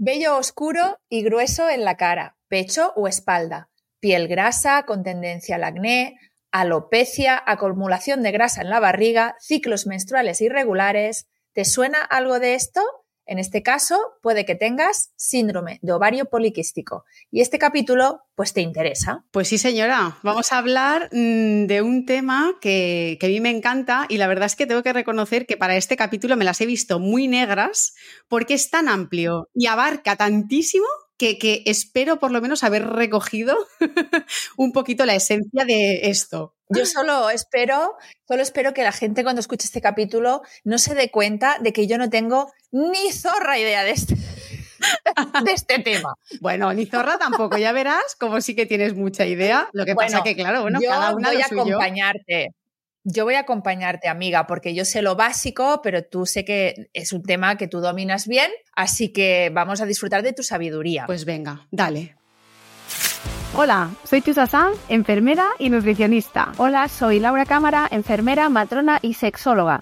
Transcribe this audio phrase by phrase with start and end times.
[0.00, 5.64] Vello oscuro y grueso en la cara, pecho o espalda, piel grasa con tendencia al
[5.64, 6.20] acné,
[6.52, 11.26] alopecia, acumulación de grasa en la barriga, ciclos menstruales irregulares.
[11.52, 12.80] ¿Te suena algo de esto?
[13.28, 17.04] En este caso, puede que tengas síndrome de ovario poliquístico.
[17.30, 19.26] Y este capítulo, pues te interesa.
[19.30, 20.18] Pues sí, señora.
[20.22, 24.28] Vamos a hablar mm, de un tema que, que, a mí me encanta y la
[24.28, 27.28] verdad es que tengo que reconocer que para este capítulo me las he visto muy
[27.28, 27.94] negras
[28.28, 30.86] porque es tan amplio y abarca tantísimo
[31.18, 33.56] que, espero por lo menos haber recogido
[34.56, 36.54] un poquito la esencia de esto.
[36.70, 41.10] Yo solo espero, solo espero que la gente cuando escuche este capítulo no se dé
[41.10, 44.14] cuenta de que yo no tengo ni zorra idea de este,
[45.44, 46.14] de este tema.
[46.40, 49.68] Bueno, ni zorra tampoco, ya verás como sí que tienes mucha idea.
[49.72, 52.54] Lo que pasa que, claro, bueno, cada una voy a acompañarte.
[53.10, 57.14] Yo voy a acompañarte, amiga, porque yo sé lo básico, pero tú sé que es
[57.14, 61.06] un tema que tú dominas bien, así que vamos a disfrutar de tu sabiduría.
[61.06, 62.16] Pues venga, dale.
[63.56, 66.52] Hola, soy Tusa Sanz, enfermera y nutricionista.
[66.58, 69.80] Hola, soy Laura Cámara, enfermera, matrona y sexóloga.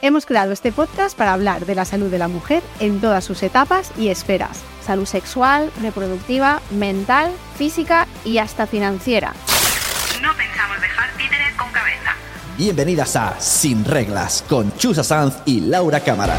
[0.00, 3.42] Hemos creado este podcast para hablar de la salud de la mujer en todas sus
[3.42, 4.62] etapas y esferas.
[4.80, 9.34] Salud sexual, reproductiva, mental, física y hasta financiera.
[12.58, 16.36] Bienvenidas a Sin Reglas con Chusa Sanz y Laura Cámara.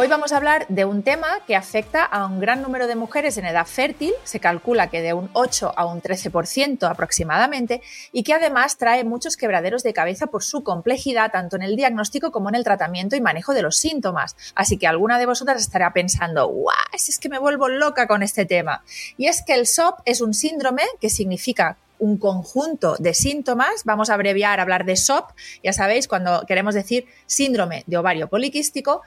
[0.00, 3.36] Hoy vamos a hablar de un tema que afecta a un gran número de mujeres
[3.36, 7.82] en edad fértil, se calcula que de un 8 a un 13% aproximadamente,
[8.12, 12.30] y que además trae muchos quebraderos de cabeza por su complejidad tanto en el diagnóstico
[12.30, 14.36] como en el tratamiento y manejo de los síntomas.
[14.54, 16.76] Así que alguna de vosotras estará pensando, ¡guau!
[16.92, 18.84] Es que me vuelvo loca con este tema.
[19.16, 24.10] Y es que el SOP es un síndrome que significa un conjunto de síntomas, vamos
[24.10, 25.30] a abreviar, hablar de SOP,
[25.62, 29.02] ya sabéis, cuando queremos decir síndrome de ovario poliquístico,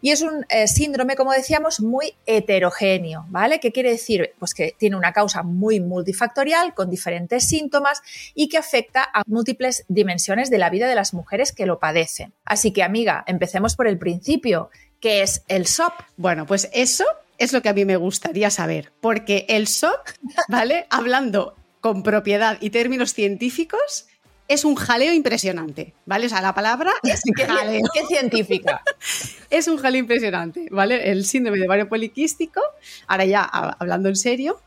[0.00, 3.60] y es un eh, síndrome, como decíamos, muy heterogéneo, ¿vale?
[3.60, 4.32] ¿Qué quiere decir?
[4.38, 8.02] Pues que tiene una causa muy multifactorial, con diferentes síntomas
[8.34, 12.32] y que afecta a múltiples dimensiones de la vida de las mujeres que lo padecen.
[12.44, 14.70] Así que, amiga, empecemos por el principio.
[15.00, 15.92] ¿Qué es el SOP?
[16.16, 17.04] Bueno, pues eso
[17.38, 20.08] es lo que a mí me gustaría saber, porque el SOP,
[20.48, 20.86] ¿vale?
[20.90, 21.54] Hablando
[21.86, 24.08] con propiedad y términos científicos,
[24.48, 26.26] es un jaleo impresionante, ¿vale?
[26.26, 27.86] O sea, la palabra es jaleo.
[27.94, 28.82] ¿Qué, científica?
[29.50, 31.12] es un jaleo impresionante, ¿vale?
[31.12, 32.60] El síndrome de ovario poliquístico,
[33.06, 34.60] ahora ya hablando en serio,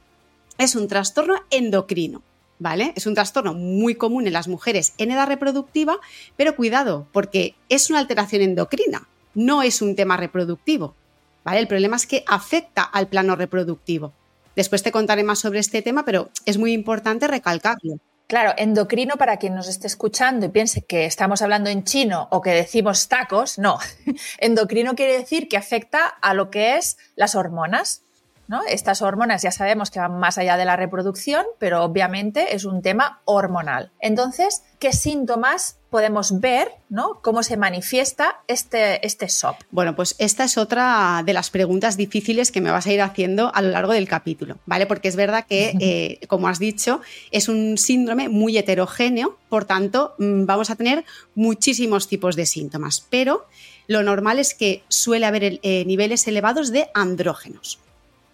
[0.58, 2.22] es un trastorno endocrino,
[2.58, 2.94] ¿vale?
[2.96, 5.98] Es un trastorno muy común en las mujeres en edad reproductiva,
[6.38, 10.96] pero cuidado, porque es una alteración endocrina, no es un tema reproductivo,
[11.44, 11.60] ¿vale?
[11.60, 14.14] El problema es que afecta al plano reproductivo.
[14.60, 17.98] Después te contaré más sobre este tema, pero es muy importante recalcarlo.
[18.28, 22.42] Claro, endocrino para quien nos esté escuchando y piense que estamos hablando en chino o
[22.42, 23.80] que decimos tacos, no.
[24.38, 28.02] endocrino quiere decir que afecta a lo que es las hormonas.
[28.50, 28.64] ¿No?
[28.68, 32.82] Estas hormonas ya sabemos que van más allá de la reproducción, pero obviamente es un
[32.82, 33.92] tema hormonal.
[34.02, 37.20] Entonces, ¿qué síntomas podemos ver, ¿no?
[37.22, 39.56] Cómo se manifiesta este, este SOP.
[39.70, 43.54] Bueno, pues esta es otra de las preguntas difíciles que me vas a ir haciendo
[43.54, 44.88] a lo largo del capítulo, ¿vale?
[44.88, 50.16] Porque es verdad que, eh, como has dicho, es un síndrome muy heterogéneo, por tanto,
[50.18, 51.06] mm, vamos a tener
[51.36, 53.46] muchísimos tipos de síntomas, pero
[53.86, 57.80] lo normal es que suele haber eh, niveles elevados de andrógenos.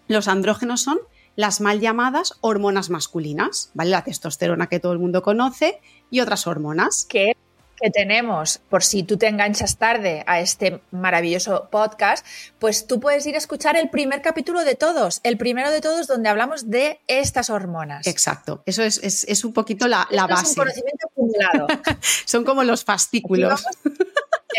[0.08, 0.98] Los andrógenos son
[1.34, 3.90] las mal llamadas hormonas masculinas, ¿vale?
[3.90, 5.80] La testosterona que todo el mundo conoce
[6.10, 7.06] y otras hormonas.
[7.08, 7.36] Que
[7.80, 12.26] que tenemos, por si tú te enganchas tarde a este maravilloso podcast,
[12.58, 16.06] pues tú puedes ir a escuchar el primer capítulo de todos, el primero de todos
[16.06, 18.06] donde hablamos de estas hormonas.
[18.06, 20.44] Exacto, eso es, un poquito la, base.
[20.44, 21.66] Es un conocimiento acumulado.
[22.24, 23.64] Son como los fascículos.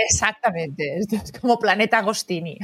[0.09, 2.59] Exactamente, esto es como Planeta Agostini.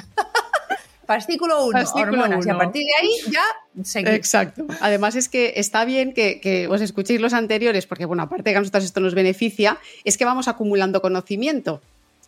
[1.06, 2.46] Fascículo 1, hormonas.
[2.46, 3.44] Y a partir de ahí ya
[3.84, 4.16] seguimos.
[4.16, 4.66] Exacto.
[4.81, 8.58] Además es que está bien que, os escuchéis los anteriores, porque bueno, aparte de que
[8.58, 11.81] a nosotros esto nos beneficia, es que vamos acumulando conocimiento.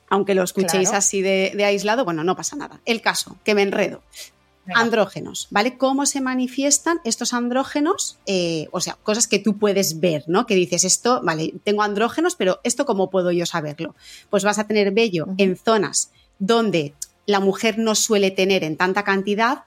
[0.10, 2.80] Aunque lo escuchéis así de, aislado, bueno, no pasa nada.
[2.86, 4.02] El caso, que me enredo.
[4.74, 5.78] Andrógenos, ¿vale?
[5.78, 8.18] ¿Cómo se manifiestan estos andrógenos?
[8.26, 10.48] Eh, o sea, cosas que tú puedes ver, ¿no?
[10.48, 13.96] Que dices, esto, vale, tengo andrógenos, pero ¿esto cómo puedo yo saberlo?
[14.32, 19.04] Pues vas a tener vello en zonas donde la mujer no suele tener en tanta
[19.04, 19.64] cantidad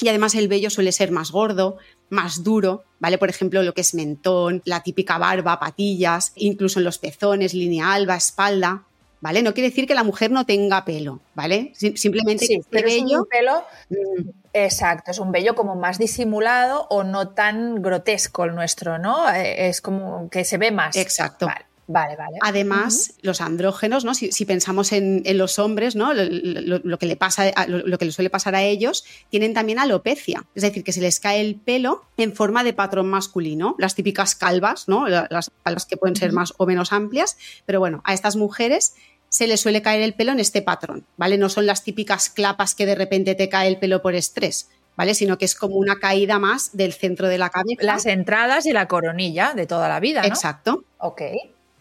[0.00, 1.76] y además el vello suele ser más gordo,
[2.10, 3.18] más duro, ¿vale?
[3.18, 7.92] Por ejemplo, lo que es mentón, la típica barba, patillas, incluso en los pezones, línea
[7.92, 8.82] alba, espalda,
[9.20, 9.42] ¿vale?
[9.42, 11.72] No quiere decir que la mujer no tenga pelo, ¿vale?
[11.74, 13.20] Simplemente sí, que este Es vello...
[13.20, 18.54] un pelo, mm, exacto, es un vello como más disimulado o no tan grotesco el
[18.54, 19.32] nuestro, ¿no?
[19.32, 20.96] Eh, Es como que se ve más.
[20.96, 21.46] Exacto.
[21.46, 22.16] Vale, vale.
[22.16, 22.38] vale.
[22.40, 24.14] Además, los andrógenos, ¿no?
[24.14, 26.12] Si, si pensamos en, en, los hombres, ¿no?
[26.14, 29.78] Lo, lo, lo que le pasa, lo, lo, que suele pasar a ellos, tienen también
[29.78, 30.44] alopecia.
[30.54, 33.76] Es decir, que se les cae el pelo en forma de patrón masculino.
[33.78, 35.08] Las típicas calvas, ¿no?
[35.08, 37.36] Las calvas que pueden ser más o menos amplias.
[37.66, 38.94] Pero bueno, a estas mujeres
[39.34, 41.38] se les suele caer el pelo en este patrón, ¿vale?
[41.38, 45.12] No son las típicas clapas que de repente te cae el pelo por estrés, ¿vale?
[45.14, 47.82] Sino que es como una caída más del centro de la cabeza.
[47.82, 50.28] Las entradas y la coronilla de toda la vida, ¿no?
[50.28, 50.84] Exacto.
[50.98, 51.22] Ok.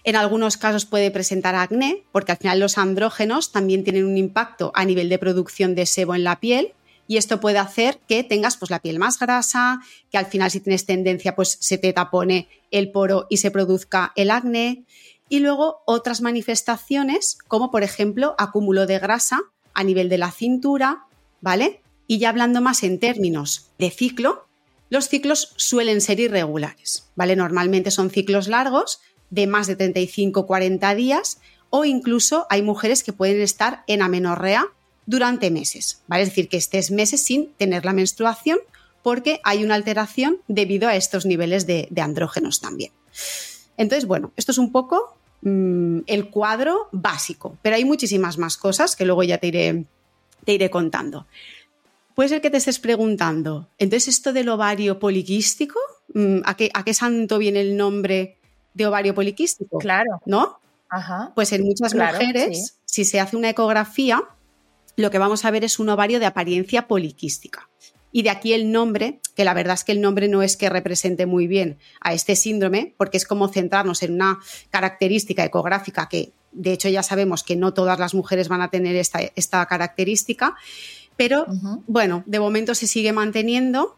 [0.03, 4.71] En algunos casos puede presentar acné, porque al final los andrógenos también tienen un impacto
[4.75, 6.73] a nivel de producción de sebo en la piel
[7.07, 10.59] y esto puede hacer que tengas pues, la piel más grasa, que al final si
[10.59, 14.83] tienes tendencia pues se te tapone el poro y se produzca el acné.
[15.29, 19.39] Y luego otras manifestaciones, como por ejemplo acúmulo de grasa
[19.73, 21.05] a nivel de la cintura,
[21.41, 21.81] ¿vale?
[22.07, 24.45] Y ya hablando más en términos de ciclo,
[24.89, 27.35] los ciclos suelen ser irregulares, ¿vale?
[27.35, 28.99] Normalmente son ciclos largos
[29.33, 31.39] de más de 35-40 días
[31.71, 34.67] o incluso hay mujeres que pueden estar en amenorrea
[35.07, 36.21] durante meses, ¿vale?
[36.21, 38.59] Es decir, que estés meses sin tener la menstruación
[39.01, 42.91] porque hay una alteración debido a estos niveles de, andrógenos también.
[43.75, 48.95] Entonces, bueno, esto es un poco mmm, el cuadro básico, pero hay muchísimas más cosas
[48.95, 49.85] que luego ya te iré,
[50.45, 51.25] te iré contando.
[52.13, 55.79] Puede ser que te estés preguntando, entonces esto del ovario poliquístico,
[56.45, 58.37] ¿a qué, ¿a qué santo viene el nombre
[58.73, 59.77] de ovario poliquístico?
[59.79, 60.21] Claro.
[60.25, 60.59] ¿No?
[60.89, 61.31] Ajá.
[61.35, 62.73] Pues en muchas claro, mujeres, sí.
[62.85, 64.23] si se hace una ecografía,
[64.95, 67.69] lo que vamos a ver es un ovario de apariencia poliquística.
[68.11, 70.69] Y de aquí el nombre, que la verdad es que el nombre no es que
[70.69, 74.39] represente muy bien a este síndrome, porque es como centrarnos en una
[74.69, 78.95] característica ecográfica que de hecho ya sabemos que no todas las mujeres van a tener
[78.95, 80.55] esta, esta característica,
[81.17, 81.83] pero uh -huh.
[81.87, 83.97] bueno, de momento se sigue manteniendo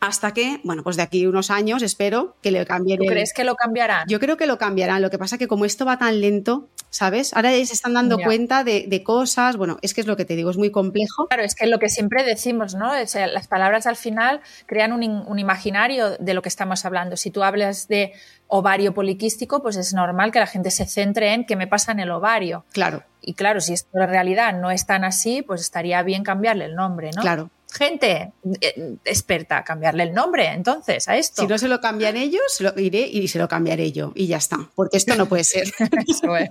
[0.00, 3.00] hasta que, bueno, pues de aquí unos años espero que le cambien.
[3.00, 4.06] ¿Tú crees que lo cambiarán?
[4.08, 5.02] Yo creo que lo cambiarán.
[5.02, 7.34] Lo que pasa que como esto va tan lento, ¿sabes?
[7.34, 9.56] Ahora se están dando cuenta de, de, cosas.
[9.56, 11.26] Bueno, es que es lo que te digo, es muy complejo.
[11.26, 12.92] Claro, es que lo que siempre decimos, ¿no?
[12.92, 17.16] O sea, las palabras al final crean un, un, imaginario de lo que estamos hablando.
[17.16, 18.12] Si tú hablas de
[18.46, 22.00] ovario poliquístico, pues es normal que la gente se centre en qué me pasa en
[22.00, 22.64] el ovario.
[22.72, 23.02] Claro.
[23.20, 26.76] Y claro, si esto en realidad no es tan así, pues estaría bien cambiarle el
[26.76, 27.22] nombre, ¿no?
[27.22, 31.42] Claro gente eh, experta, cambiarle el nombre entonces a esto.
[31.42, 34.38] Si no se lo cambian ellos, lo iré y se lo cambiaré yo y ya
[34.38, 35.68] está, porque esto no puede ser.
[36.06, 36.50] Eso es.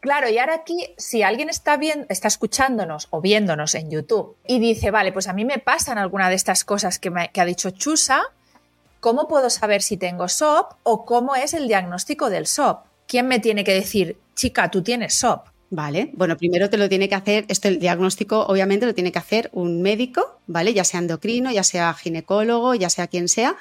[0.00, 4.60] Claro, y ahora aquí, si alguien está, bien, está escuchándonos o viéndonos en YouTube y
[4.60, 7.44] dice, vale, pues a mí me pasan alguna de estas cosas que, me, que ha
[7.44, 8.22] dicho Chusa,
[9.00, 12.86] ¿cómo puedo saber si tengo SOP o cómo es el diagnóstico del SOP?
[13.06, 15.48] ¿Quién me tiene que decir, chica, tú tienes SOP?
[15.70, 19.18] Vale, bueno, primero te lo tiene que hacer, esto el diagnóstico obviamente lo tiene que
[19.18, 20.74] hacer un médico, ¿vale?
[20.74, 23.56] Ya sea endocrino, ya sea ginecólogo, ya sea quien sea,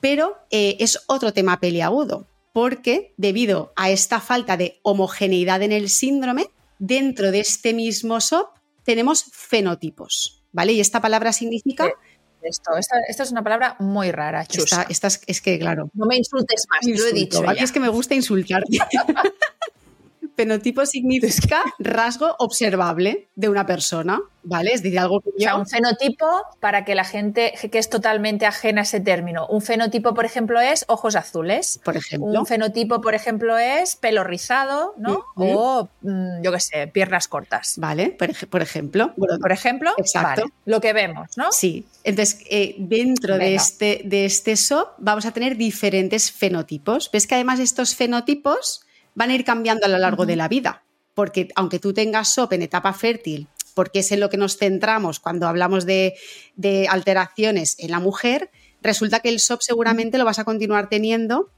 [0.00, 5.88] pero eh, es otro tema peliagudo, porque debido a esta falta de homogeneidad en el
[5.88, 8.50] síndrome, dentro de este mismo SOP
[8.84, 10.72] tenemos fenotipos, ¿vale?
[10.72, 11.90] Y esta palabra significa...
[12.42, 14.42] Esto, esta, esta, es una palabra muy rara.
[14.48, 15.90] Esta, esta es, es, que, claro.
[15.94, 17.48] No me insultes más, Insulto, lo he dicho.
[17.48, 18.78] Aquí es que me gusta insultarte.
[20.36, 24.72] Fenotipo significa rasgo observable de una persona, ¿vale?
[24.72, 25.36] Es decir, algo que yo...
[25.36, 26.26] O sea, un fenotipo,
[26.60, 30.60] para que la gente que es totalmente ajena a ese término, un fenotipo, por ejemplo,
[30.60, 31.80] es ojos azules.
[31.82, 32.38] Por ejemplo.
[32.38, 35.24] Un fenotipo, por ejemplo, es pelo rizado, ¿no?
[35.36, 35.54] Uh -huh.
[35.56, 37.74] O, mm, yo qué sé, piernas cortas.
[37.78, 39.14] Vale, por, ej por ejemplo.
[39.16, 40.42] Bueno, por ejemplo, exacto.
[40.42, 41.50] Vale, lo que vemos, ¿no?
[41.50, 41.86] Sí.
[42.04, 47.10] Entonces, eh, dentro de este, de este SOP vamos a tener diferentes fenotipos.
[47.10, 48.85] ¿Ves que además estos fenotipos
[49.16, 50.28] van a ir cambiando a lo largo uh -huh.
[50.28, 50.84] de la vida.
[51.14, 55.18] Porque aunque tú tengas SOP en etapa fértil, porque es en lo que nos centramos
[55.18, 56.14] cuando hablamos de,
[56.54, 58.50] de alteraciones en la mujer,
[58.82, 61.50] resulta que el SOP seguramente lo vas a continuar teniendo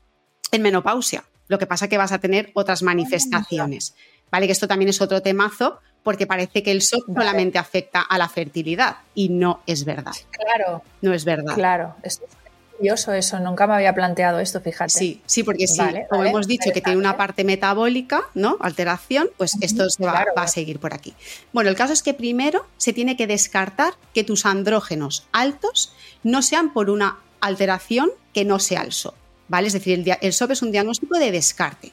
[0.52, 1.24] en menopausia.
[1.48, 3.94] Lo que pasa que vas a tener otras manifestaciones.
[4.30, 4.46] ¿Vale?
[4.46, 7.20] Que esto también es otro temazo, porque parece que el SOP vale.
[7.20, 10.12] solamente afecta a la fertilidad y no es verdad.
[10.30, 10.82] Claro.
[11.00, 11.54] No es verdad.
[11.54, 11.96] Claro.
[12.02, 12.36] Esto es
[12.78, 14.90] curioso eso, nunca me había planteado esto, fíjate.
[14.90, 18.56] Sí, sí, porque sí, vale, como vale, hemos dicho que tiene una parte metabólica, ¿no?
[18.61, 21.14] Alteración, pues esto se va, claro, va, a seguir por aquí.
[21.52, 25.92] Bueno, el caso es que primero se tiene que descartar que tus andrógenos altos
[26.23, 29.14] no sean por una alteración que no sea el SOP,
[29.49, 29.66] ¿vale?
[29.66, 31.92] Es decir, el, el SOP es un diagnóstico de descarte.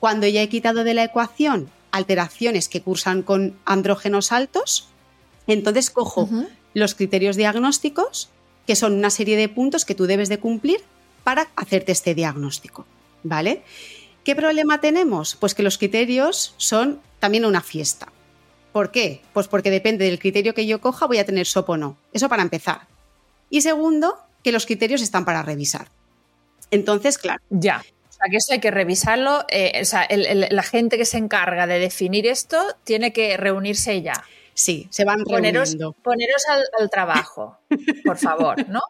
[0.00, 4.88] Cuando ya he quitado de la ecuación alteraciones que cursan con andrógenos altos,
[5.46, 6.48] entonces cojo uh -huh.
[6.74, 8.30] los criterios diagnósticos
[8.68, 10.82] que son una serie de puntos que tú debes de cumplir
[11.24, 12.84] para hacerte este diagnóstico,
[13.22, 13.62] ¿vale?
[14.24, 15.36] ¿Qué problema tenemos?
[15.36, 18.12] Pues que los criterios son también una fiesta.
[18.72, 19.22] ¿Por qué?
[19.32, 21.96] Pues porque depende del criterio que yo coja, voy a tener SOP o no.
[22.12, 22.82] Eso para empezar.
[23.48, 25.88] Y segundo, que los criterios están para revisar.
[26.70, 27.40] Entonces, claro.
[27.48, 27.82] Ya.
[28.10, 29.46] O sea, que eso hay que revisarlo.
[29.48, 34.24] eh, o sea, la gente que se encarga de definir esto tiene que reunirse ya.
[34.58, 35.92] Sí, se van Poneros, reuniendo.
[36.02, 37.58] poneros al, al trabajo,
[38.04, 38.80] por favor, ¿no?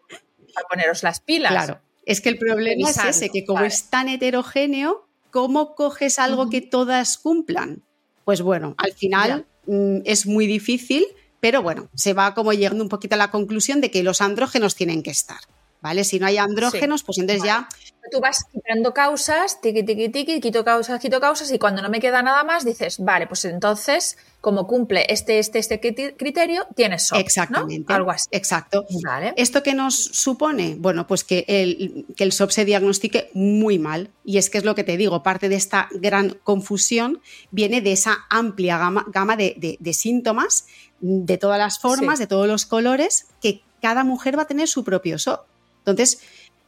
[0.54, 1.52] Para poneros las pilas.
[1.52, 1.80] Claro.
[2.06, 3.68] Es que el problema es ese, que como vale.
[3.68, 7.82] es tan heterogéneo, ¿cómo coges algo que todas cumplan?
[8.24, 11.06] Pues bueno, al final mm, es muy difícil,
[11.38, 14.74] pero bueno, se va como llegando un poquito a la conclusión de que los andrógenos
[14.74, 15.40] tienen que estar.
[15.82, 16.02] ¿Vale?
[16.04, 17.68] Si no hay andrógenos, pues entonces ya
[18.10, 22.00] Tú vas quitando causas, tiqui, tiqui, tiqui, quito causas, quito causas, y cuando no me
[22.00, 25.80] queda nada más, dices, vale, pues entonces, como cumple este, este, este
[26.16, 27.16] criterio, tienes SOP.
[27.18, 27.20] ¿no?
[27.20, 27.92] Exactamente.
[27.92, 28.28] Algo así.
[28.30, 28.86] Exacto.
[29.04, 29.34] Vale.
[29.36, 30.76] ¿Esto qué nos supone?
[30.78, 34.10] Bueno, pues que el, que el SOP se diagnostique muy mal.
[34.24, 37.92] Y es que es lo que te digo, parte de esta gran confusión viene de
[37.92, 40.66] esa amplia gama, gama de, de- de síntomas,
[41.00, 42.24] de todas las formas, Sí.
[42.24, 45.46] de todos los colores, que cada mujer va a tener su propio SOP.
[45.80, 46.20] Entonces,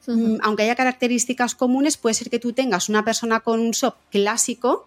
[0.07, 3.95] mm, aunque haya características comunes, puede ser que tú tengas una persona con un SOP
[4.11, 4.87] clásico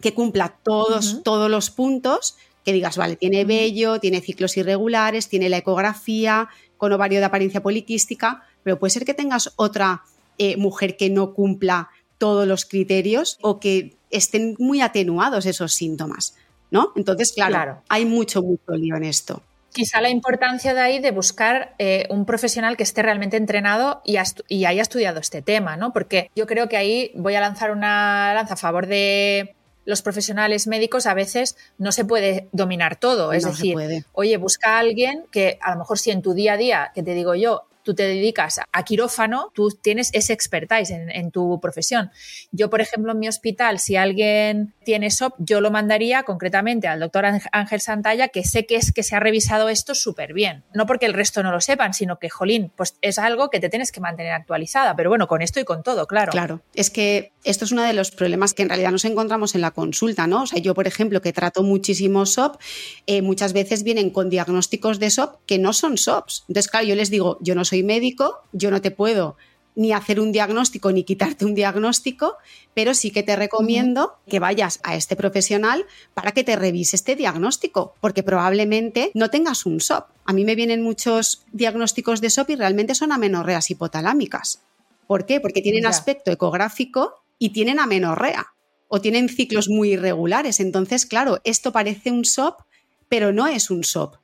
[0.00, 5.48] que cumpla todos, todos los puntos, que digas, vale, tiene vello, tiene ciclos irregulares, tiene
[5.48, 10.02] la ecografía, con ovario de apariencia poliquística, pero puede ser que tengas otra
[10.38, 16.34] eh, mujer que no cumpla todos los criterios o que estén muy atenuados esos síntomas,
[16.70, 16.92] ¿no?
[16.96, 17.82] Entonces, claro, Claro.
[17.88, 19.42] hay mucho, mucho lío en esto.
[19.74, 24.16] Quizá la importancia de ahí de buscar eh, un profesional que esté realmente entrenado y,
[24.16, 25.92] haya estudiado este tema, ¿no?
[25.92, 30.68] Porque yo creo que ahí voy a lanzar una lanza a favor de los profesionales
[30.68, 31.06] médicos.
[31.06, 33.32] A veces no se puede dominar todo.
[33.32, 34.04] Es No decir, puede.
[34.12, 37.02] oye, busca a alguien que a lo mejor si en tu día a día, que
[37.02, 41.60] te digo yo, tú te dedicas a quirófano, tú tienes ese expertise en, en tu
[41.60, 42.12] profesión.
[42.52, 47.00] Yo, por ejemplo, en mi hospital, si alguien tiene SOP, yo lo mandaría concretamente al
[47.00, 50.62] doctor Ángel Santalla, que sé que es que se ha revisado esto súper bien.
[50.72, 53.68] No porque el resto no lo sepan, sino que, jolín, pues es algo que te
[53.68, 54.94] tienes que mantener actualizada.
[54.96, 56.30] Pero bueno, con esto y con todo, claro.
[56.30, 59.60] Claro, es que esto es uno de los problemas que en realidad nos encontramos en
[59.60, 60.42] la consulta, ¿no?
[60.42, 62.60] O sea, yo, por ejemplo, que trato muchísimo SOP,
[63.06, 66.44] eh, muchas veces vienen con diagnósticos de SOP que no son SOPs.
[66.48, 69.36] Entonces, claro, yo les digo, yo no soy médico, yo no te puedo
[69.76, 72.36] ni hacer un diagnóstico ni quitarte un diagnóstico,
[72.74, 77.16] pero sí que te recomiendo que vayas a este profesional para que te revise este
[77.16, 80.06] diagnóstico, porque probablemente no tengas un SOP.
[80.24, 84.62] A mí me vienen muchos diagnósticos de SOP y realmente son amenorreas hipotalámicas.
[85.06, 85.40] ¿Por qué?
[85.40, 88.54] Porque tienen aspecto ecográfico y tienen amenorrea
[88.88, 90.60] o tienen ciclos muy irregulares.
[90.60, 92.60] Entonces, claro, esto parece un SOP,
[93.08, 94.16] pero no es un SOP.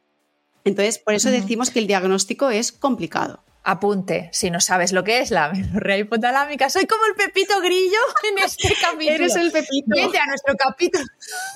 [0.64, 3.42] Entonces, por eso decimos que el diagnóstico es complicado.
[3.62, 7.98] Apunte, si no sabes lo que es la amenorrea hipotalámica, soy como el Pepito Grillo
[8.30, 9.14] en este capítulo.
[9.14, 9.86] Eres el pepito.
[9.94, 11.04] Vete a nuestro capítulo.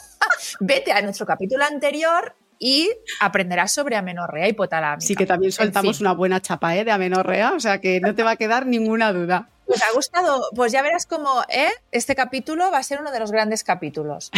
[0.61, 5.07] Vete a nuestro capítulo anterior y aprenderás sobre amenorrea hipotalámica.
[5.07, 6.07] Sí que también En soltamos fin.
[6.07, 6.85] una buena chapa ¿eh?
[6.85, 9.49] de amenorrea, o sea que no te va a quedar ninguna duda.
[9.67, 11.71] Pues ha gustado, pues ya verás cómo ¿eh?
[11.91, 14.31] este capítulo va a ser uno de los grandes capítulos.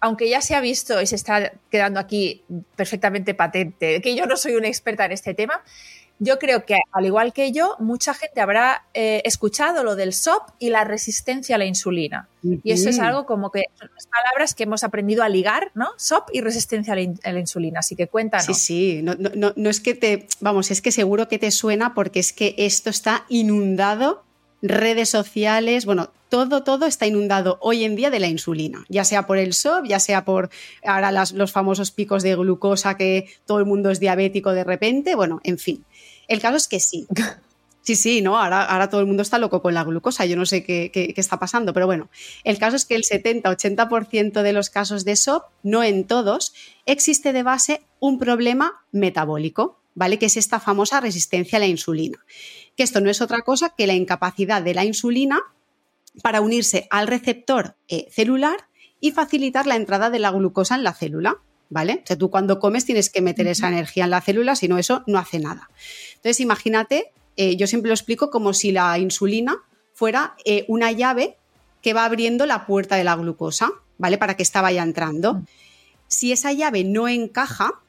[0.00, 2.44] Aunque ya se ha visto y se está quedando aquí
[2.76, 5.62] perfectamente patente que yo no soy una experta en este tema,
[6.24, 10.42] yo creo que, al igual que yo, mucha gente habrá eh, escuchado lo del SOP
[10.58, 12.28] y la resistencia a la insulina.
[12.64, 15.88] Y eso es algo como que son las palabras que hemos aprendido a ligar, ¿no?
[15.96, 17.80] SOP y resistencia a la, in- a la insulina.
[17.80, 18.46] Así que cuéntanos.
[18.46, 21.50] Sí, sí, no, no- no- no es que te, vamos, es que seguro que te
[21.50, 24.22] suena porque es que esto está inundado,
[24.62, 29.26] redes sociales, bueno, todo, todo está inundado hoy en día de la insulina, ya sea
[29.26, 30.50] por el SOP, ya sea por
[30.86, 35.14] ahora las- los famosos picos de glucosa que todo el mundo es diabético de repente,
[35.14, 35.84] bueno, en fin.
[36.32, 37.06] El caso es que sí.
[37.84, 38.38] Sí, sí, ¿no?
[38.38, 41.12] Ahora, ahora todo el mundo está loco con la glucosa, yo no sé qué, qué-
[41.12, 42.10] qué está pasando, pero bueno,
[42.44, 46.54] el caso es que el 70-80% de los casos de SOP, no en todos,
[46.86, 50.20] existe de base un problema metabólico, ¿vale?
[50.20, 52.18] Que es esta famosa resistencia a la insulina.
[52.76, 55.40] Que esto no es otra cosa que la incapacidad de la insulina
[56.22, 58.68] para unirse al receptor eh, celular
[59.00, 61.38] y facilitar la entrada de la glucosa en la célula,
[61.72, 62.00] ¿vale?
[62.04, 64.78] O sea, tú cuando comes tienes que meter esa energía en la célula, si no
[64.78, 65.70] eso no hace nada.
[66.16, 69.56] Entonces, imagínate, eh, yo siempre lo explico como si la insulina
[69.94, 71.36] fuera eh, una llave
[71.80, 74.18] que va abriendo la puerta de la glucosa, ¿vale?
[74.18, 75.42] Para que esta vaya entrando.
[76.06, 77.80] Si esa llave no encaja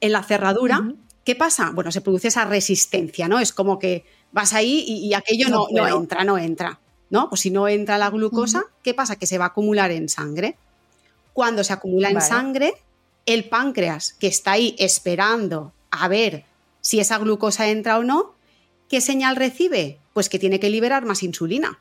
[0.00, 0.82] en la cerradura.
[1.24, 1.70] ¿qué pasa?
[1.74, 3.40] Bueno, se produce esa resistencia, ¿no?
[3.40, 6.78] Es como que vas ahí y, y aquello No no, entra, no entra,
[7.10, 7.28] ¿no?
[7.28, 9.16] Pues si no entra la glucosa, ¿qué pasa?
[9.16, 10.56] Que se va a acumular en sangre.
[11.32, 12.74] Cuando se acumula en sangre,
[13.26, 16.44] el páncreas, que está ahí esperando a ver
[16.80, 18.34] si esa glucosa entra o no,
[18.88, 19.98] ¿qué señal recibe?
[20.12, 21.80] Pues que tiene que liberar más insulina,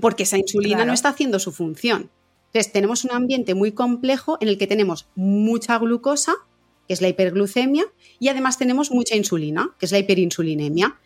[0.00, 0.88] porque esa insulina Claro.
[0.88, 2.02] no está haciendo su función.
[2.02, 6.34] Entonces, Entonces, tenemos un ambiente muy complejo en el que tenemos mucha glucosa,
[6.86, 7.84] que es la hiperglucemia,
[8.18, 10.96] y además tenemos mucha insulina, que es la hiperinsulinemia.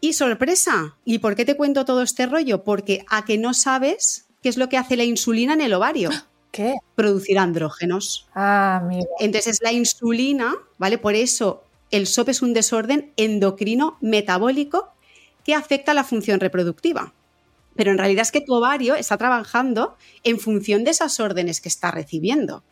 [0.00, 2.64] Y sorpresa, ¿y por qué te cuento todo este rollo?
[2.64, 6.10] Porque a que no sabes qué es lo que hace la insulina en el ovario.
[6.56, 6.74] ¿Qué?
[6.94, 8.26] Producir andrógenos.
[8.34, 9.06] Ah, amigo.
[9.20, 10.96] Entonces, la insulina, ¿vale?
[10.96, 14.88] Por eso el SOP es un desorden endocrino metabólico
[15.44, 17.12] que afecta a la función reproductiva.
[17.76, 21.68] Pero en realidad es que tu ovario está trabajando en función de esas órdenes que
[21.68, 22.62] está recibiendo.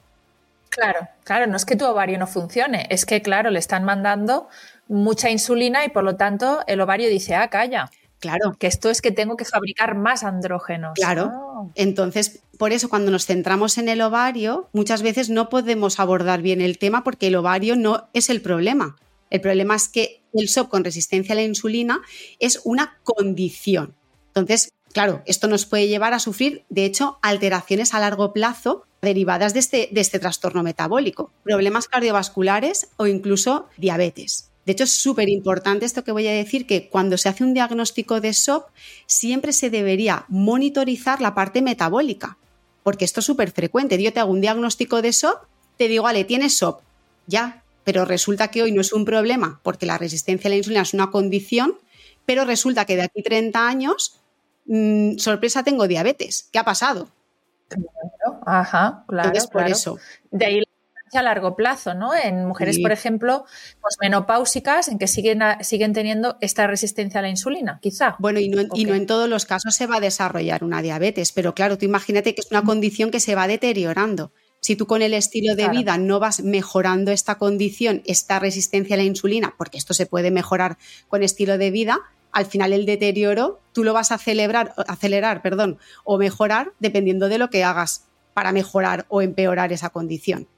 [0.71, 4.49] Claro, claro, no es que tu ovario no funcione, es que, claro, le están mandando
[4.89, 7.91] mucha insulina y por lo tanto el ovario dice, ah, calla.
[8.19, 8.57] Claro.
[8.59, 10.95] Que esto es que tengo que fabricar más andrógenos.
[10.95, 11.31] Claro.
[11.75, 16.61] Entonces, por eso cuando nos centramos en el ovario, muchas veces no podemos abordar bien
[16.61, 18.97] el tema porque el ovario no es el problema.
[19.31, 22.03] El problema es que el SOP con resistencia a la insulina
[22.39, 23.95] es una condición.
[24.29, 29.53] Entonces, claro, esto nos puede llevar a sufrir, de hecho, alteraciones a largo plazo derivadas
[29.53, 34.51] de este, de este trastorno metabólico, problemas cardiovasculares o incluso diabetes.
[34.67, 37.55] De hecho, es súper importante esto que voy a decir, que cuando se hace un
[37.55, 38.69] diagnóstico de SOP,
[39.07, 42.39] siempre se debería monitorizar la parte metabólica,
[42.83, 44.03] porque esto es súper frecuente.
[44.03, 45.43] Yo te hago un diagnóstico de SOP,
[45.77, 46.81] te digo, vale, tienes SOP,
[47.27, 50.83] ya, pero resulta que hoy no es un problema, porque la resistencia a la insulina
[50.83, 51.77] es una condición,
[52.25, 54.21] pero resulta que de aquí 30 años,
[54.65, 56.49] mmm, sorpresa, tengo diabetes.
[56.51, 57.09] ¿Qué ha pasado?
[58.47, 59.29] Ajá, claro.
[59.29, 59.73] Entonces, por claro.
[59.73, 59.99] eso.
[60.31, 60.63] De ahí
[61.19, 62.15] a largo plazo, ¿no?
[62.15, 62.83] En mujeres, Sí.
[62.83, 63.45] por ejemplo,
[63.81, 68.17] pues menopáusicas, en que siguen, siguen teniendo esta resistencia a la insulina, quizá.
[68.19, 70.83] Bueno, y no, en- y no en todos los casos se va a desarrollar una
[70.83, 74.33] diabetes, pero claro, tú imagínate que es una condición que se va deteriorando.
[74.61, 75.79] Si tú con el estilo de Claro.
[75.79, 80.31] vida no vas mejorando esta condición, esta resistencia a la insulina, porque esto se puede
[80.31, 80.79] mejorar
[81.09, 82.01] con estilo de vida,
[82.33, 87.39] al final el deterioro tú lo vas a celebrar, acelerar perdón, o mejorar dependiendo de
[87.39, 90.49] lo que hagas para mejorar o empeorar esa condición.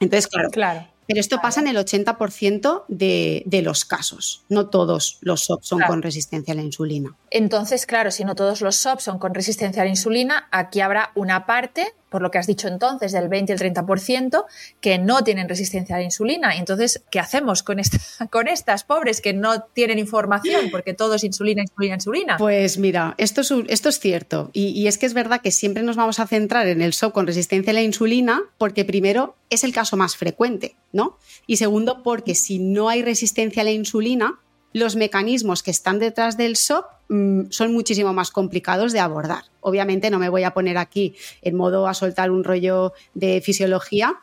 [0.00, 0.86] Entonces, claro, Claro.
[1.06, 4.42] pero esto pasa en el 80% de, de los casos.
[4.48, 5.92] No todos los SOP son Claro.
[5.92, 7.14] con resistencia a la insulina.
[7.30, 11.10] Entonces, claro, si no todos los SOP son con resistencia a la insulina, aquí habrá
[11.14, 14.44] una parte, por lo que has dicho entonces, del 20 y el 30%,
[14.80, 16.54] que no tienen resistencia a la insulina.
[16.54, 17.98] Y Entonces, ¿qué hacemos con, esta-
[18.30, 20.70] con estas pobres que no tienen información?
[20.70, 22.36] Porque todo es insulina, insulina, insulina.
[22.38, 24.50] Pues mira, esto es, esto es cierto.
[24.54, 27.12] Y, y es que es verdad que siempre nos vamos a centrar en el SOP
[27.12, 31.18] con resistencia a la insulina, porque primero es el caso más frecuente, ¿no?
[31.46, 34.40] Y segundo, porque si no hay resistencia a la insulina,
[34.72, 39.44] los mecanismos que están detrás del SOP mm, son muchísimo más complicados de abordar.
[39.60, 44.20] Obviamente no me voy a poner aquí en modo a soltar un rollo de fisiología,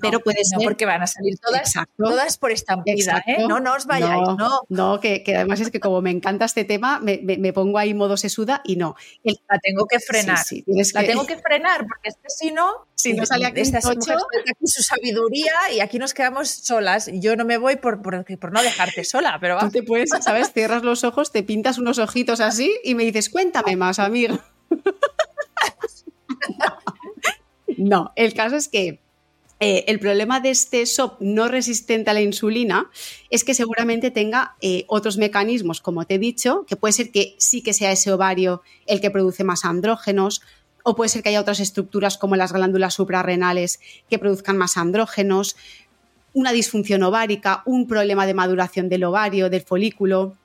[0.00, 0.66] pero puede No, ser...
[0.68, 1.92] porque van a salir todas, Exacto.
[2.04, 3.30] todas por estampida, Exacto.
[3.30, 3.44] ¿eh?
[3.48, 4.36] No, no os vayáis, no.
[4.36, 4.60] no.
[4.68, 7.78] no, que, que además es que como me encanta este tema, me, me- me pongo
[7.78, 8.96] ahí modo sesuda y no.
[9.24, 10.38] El- La tengo que frenar.
[10.38, 13.24] Sí, sí, tienes La que- tengo que frenar, porque es que si no, Si no
[13.26, 14.16] sale aquí esta mujer
[14.48, 17.10] aquí su sabiduría y aquí nos quedamos solas.
[17.14, 20.52] Yo no me voy por, por, por no dejarte sola, pero Tú te puedes, ¿sabes?
[20.52, 24.44] Cierras los ojos, te pintas unos ojitos así y me dices, cuéntame más, amiga.
[27.76, 29.00] No, el caso es que
[29.62, 32.90] eh, el problema de este SOP no resistente a la insulina
[33.28, 37.34] es que seguramente tenga eh, otros mecanismos, como te he dicho, que puede ser que
[37.36, 40.40] sí que sea ese ovario el que produce más andrógenos,
[40.82, 45.56] o puede ser que haya otras estructuras como las glándulas suprarrenales que produzcan más andrógenos,
[46.32, 50.38] una disfunción ovárica, un problema de maduración del ovario, del folículo.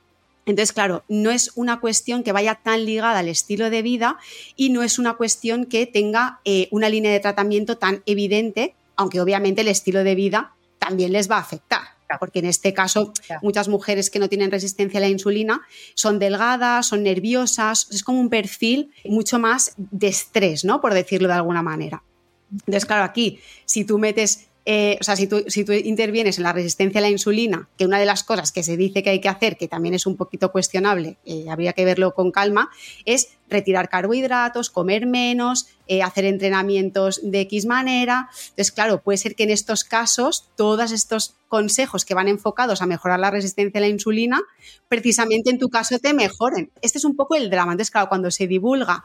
[0.45, 4.17] Entonces, claro, no es una cuestión que vaya tan ligada al estilo de vida
[4.58, 9.21] y no es una cuestión que tenga eh, una línea de tratamiento tan evidente, aunque
[9.21, 11.95] obviamente el estilo de vida también les va a afectar.
[12.19, 15.62] Porque en este caso, muchas mujeres que no tienen resistencia a la insulina
[15.95, 20.81] son delgadas, son nerviosas, es como un perfil mucho más de estrés, ¿no?
[20.81, 22.03] Por decirlo de alguna manera.
[22.51, 26.43] Entonces, claro, aquí, si tú metes, eh, o sea, si tú, si tú intervienes en
[26.43, 29.19] la resistencia a la insulina, que una de las cosas que se dice que hay
[29.19, 32.69] que hacer, que también es un poquito cuestionable, eh, habría que verlo con calma,
[33.05, 38.29] es retirar carbohidratos, comer menos, eh, hacer entrenamientos de X manera.
[38.49, 42.86] Entonces, claro, puede ser que en estos casos todos estos consejos que van enfocados a
[42.86, 44.41] mejorar la resistencia a la insulina,
[44.88, 46.71] precisamente en tu caso te mejoren.
[46.81, 47.73] Este es un poco el drama.
[47.73, 49.03] Entonces, claro, cuando se divulga,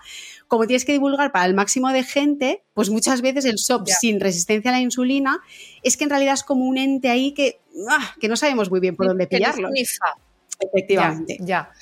[0.49, 4.21] como tienes que divulgar para el máximo de gente, pues muchas veces el SOP sin
[4.21, 5.41] resistencia a la insulina
[5.83, 8.81] es que en realidad es como un ente ahí que, ah, que no sabemos muy
[8.81, 9.69] bien por dónde pillarlo.
[10.61, 11.39] Efectivamente.
[11.41, 11.73] Ya, ya.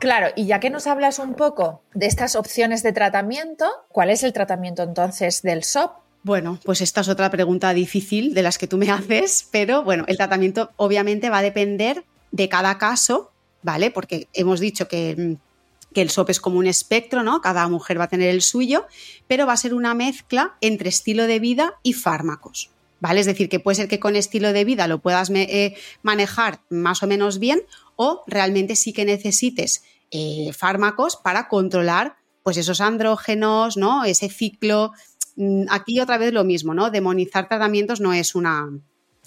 [0.00, 4.22] Claro, y ya que nos hablas un poco de estas opciones de tratamiento, ¿cuál es
[4.22, 5.92] el tratamiento entonces del SOP?
[6.22, 10.04] Bueno, pues esta es otra pregunta difícil de las que tú me haces, pero bueno,
[10.08, 13.30] el tratamiento obviamente va a depender de cada caso,
[13.62, 13.90] ¿vale?
[13.90, 15.46] Porque hemos dicho que mm,
[15.96, 17.40] que el SOP es como un espectro, ¿no?
[17.40, 18.86] Cada mujer va a tener el suyo,
[19.28, 22.68] pero va a ser una mezcla entre estilo de vida y fármacos.
[23.00, 23.20] ¿Vale?
[23.20, 27.02] Es decir, que puede ser que con estilo de vida lo puedas eh, manejar más
[27.02, 27.62] o menos bien
[27.96, 34.04] o realmente sí que necesites eh, fármacos para controlar pues esos andrógenos, ¿no?
[34.04, 34.92] Ese ciclo.
[35.34, 36.90] Mm, aquí otra vez lo mismo, ¿no?
[36.90, 38.68] Demonizar tratamientos no es una,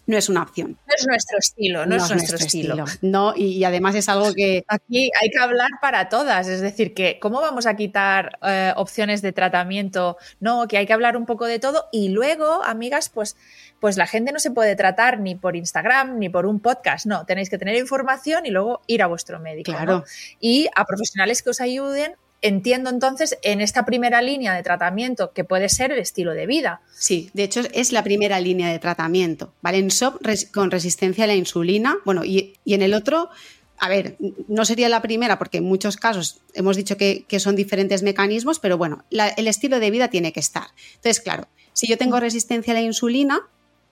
[0.10, 0.76] no es una opción.
[0.88, 2.84] No es nuestro estilo, no, es, nuestro, estilo.
[3.04, 4.63] No, y, además es algo que...
[4.67, 9.22] Aquí hay que hablar para todas, es decir, que ¿cómo vamos a quitar eh, opciones
[9.22, 10.17] de tratamiento?
[10.39, 13.38] No, que hay que hablar un poco de todo y luego, amigas, pues,
[13.80, 17.28] pues la gente no se puede tratar ni por Instagram ni por un podcast, no,
[17.28, 19.72] tenéis que tener información y luego ir a vuestro médico.
[19.72, 20.06] Claro.
[20.39, 25.43] Y a profesionales que os ayuden entiendo entonces en esta primera línea de tratamiento que
[25.43, 26.82] puede ser el estilo de vida.
[26.93, 29.80] Sí, de hecho es la primera línea de tratamiento, ¿vale?
[29.80, 30.21] En SOP
[30.54, 33.30] con resistencia a la insulina, bueno, y, en el otro,
[33.78, 38.04] a ver, no sería la primera porque en muchos casos hemos dicho que, son diferentes
[38.04, 40.67] mecanismos, pero bueno, el estilo de vida tiene que estar.
[40.95, 43.41] Entonces, claro, si yo tengo resistencia a la insulina,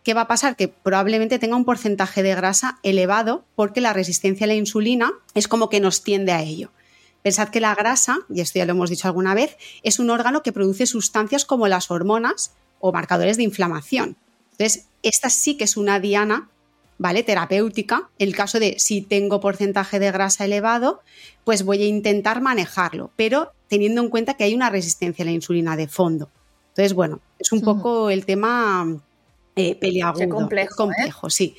[0.04, 0.56] ¿qué va a pasar?
[0.56, 5.48] Que probablemente tenga un porcentaje de grasa elevado porque la resistencia a la insulina es
[5.48, 6.72] como que nos tiende a ello.
[7.24, 10.44] Pensad que la grasa, y esto ya lo hemos dicho alguna vez, es un órgano
[10.44, 14.18] que produce sustancias como las hormonas o marcadores de inflamación.
[14.52, 16.50] Entonces, esta sí que es una diana,
[16.98, 17.24] ¿vale?
[17.24, 18.10] Terapéutica.
[18.18, 21.02] En el caso de si tengo porcentaje de grasa elevado,
[21.44, 25.32] pues voy a intentar manejarlo, pero teniendo en cuenta que hay una resistencia a la
[25.32, 26.30] insulina de fondo.
[26.70, 29.00] Entonces, bueno, es un poco el tema
[29.56, 30.30] eh, peliagudo.
[30.30, 30.74] complejo.
[30.74, 30.78] ¿eh?
[30.78, 31.56] complejo, sí.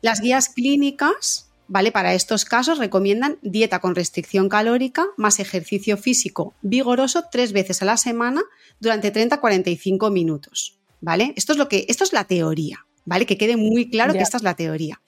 [0.00, 1.92] Las guías clínicas ¿vale?
[1.92, 7.84] Para estos casos recomiendan dieta con restricción calórica más ejercicio físico vigoroso tres veces a
[7.84, 8.42] la semana
[8.80, 11.34] durante 30-45 minutos, ¿vale?
[11.36, 13.26] Esto es lo que, esto es la teoría, ¿vale?
[13.26, 15.00] Que quede muy claro que esta es la teoría.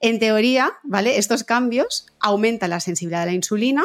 [0.00, 1.18] En teoría, ¿vale?
[1.18, 3.84] Estos cambios aumentan la sensibilidad a la insulina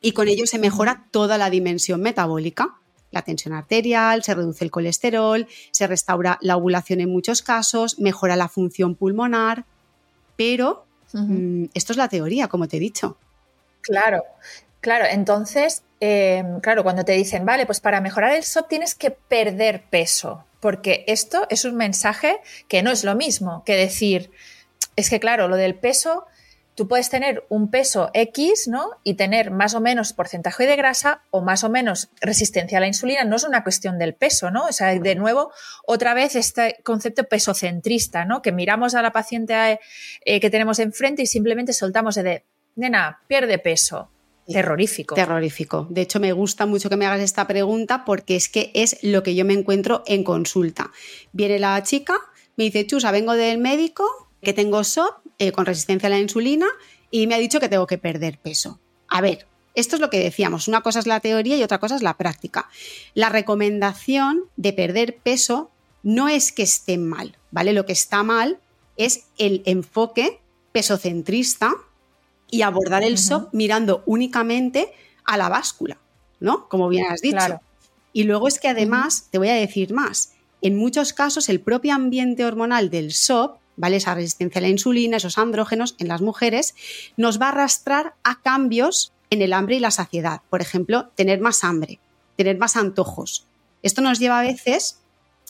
[0.00, 2.76] y con ello se mejora toda la dimensión metabólica.
[3.10, 8.36] La tensión arterial, se reduce el colesterol, se restaura la ovulación en muchos casos, mejora
[8.36, 9.66] la función pulmonar,
[10.36, 13.16] pero Mm, esto es la teoría, como te he dicho.
[13.80, 14.24] Claro,
[14.80, 15.04] claro.
[15.10, 19.82] Entonces, em, claro, cuando te dicen, vale, pues para mejorar el SOP tienes que perder
[19.90, 24.30] peso, porque esto es un mensaje que no es lo mismo que decir,
[24.96, 26.26] es que claro, lo del peso
[26.74, 28.90] tú puedes tener un peso X, ¿no?
[29.04, 32.86] Y tener más o menos porcentaje de grasa o más o menos resistencia a la
[32.86, 33.24] insulina.
[33.24, 34.64] No es una cuestión del peso, ¿no?
[34.66, 35.52] O sea, de nuevo,
[35.86, 38.42] otra vez este concepto pesocentrista, ¿no?
[38.42, 39.80] Que miramos a la paciente
[40.24, 42.44] eh, que tenemos enfrente y simplemente soltamos de,
[42.76, 44.08] nena, pierde peso.
[44.46, 45.14] Terrorífico.
[45.14, 45.86] Terrorífico.
[45.88, 49.22] De hecho, me gusta mucho que me hagas esta pregunta porque es que es lo
[49.22, 50.90] que yo me encuentro en consulta.
[51.32, 52.14] Viene la chica,
[52.56, 56.66] me dice, Chusa, vengo del médico, que tengo SOP eh, con resistencia a la insulina
[57.10, 58.80] y me ha dicho que tengo que perder peso.
[59.08, 61.96] A ver, esto es lo que decíamos, una cosa es la teoría y otra cosa
[61.96, 62.68] es la práctica.
[63.14, 65.70] La recomendación de perder peso
[66.02, 67.72] no es que esté mal, ¿vale?
[67.72, 68.58] Lo que está mal
[68.96, 70.40] es el enfoque
[70.72, 71.74] pesocentrista
[72.50, 74.92] y abordar el SOP mirando únicamente
[75.24, 75.98] a la báscula,
[76.40, 76.68] ¿no?
[76.68, 77.60] Como bien has dicho.
[78.12, 81.94] Y luego es que además, te voy a decir más, en muchos casos el propio
[81.94, 83.96] ambiente hormonal del SOP ¿vale?
[83.96, 86.74] Esa resistencia a la insulina, esos andrógenos en las mujeres,
[87.16, 90.42] nos va a arrastrar a cambios en el hambre y la saciedad.
[90.50, 91.98] Por ejemplo, tener más hambre,
[92.36, 93.46] tener más antojos.
[93.82, 94.98] Esto nos lleva a veces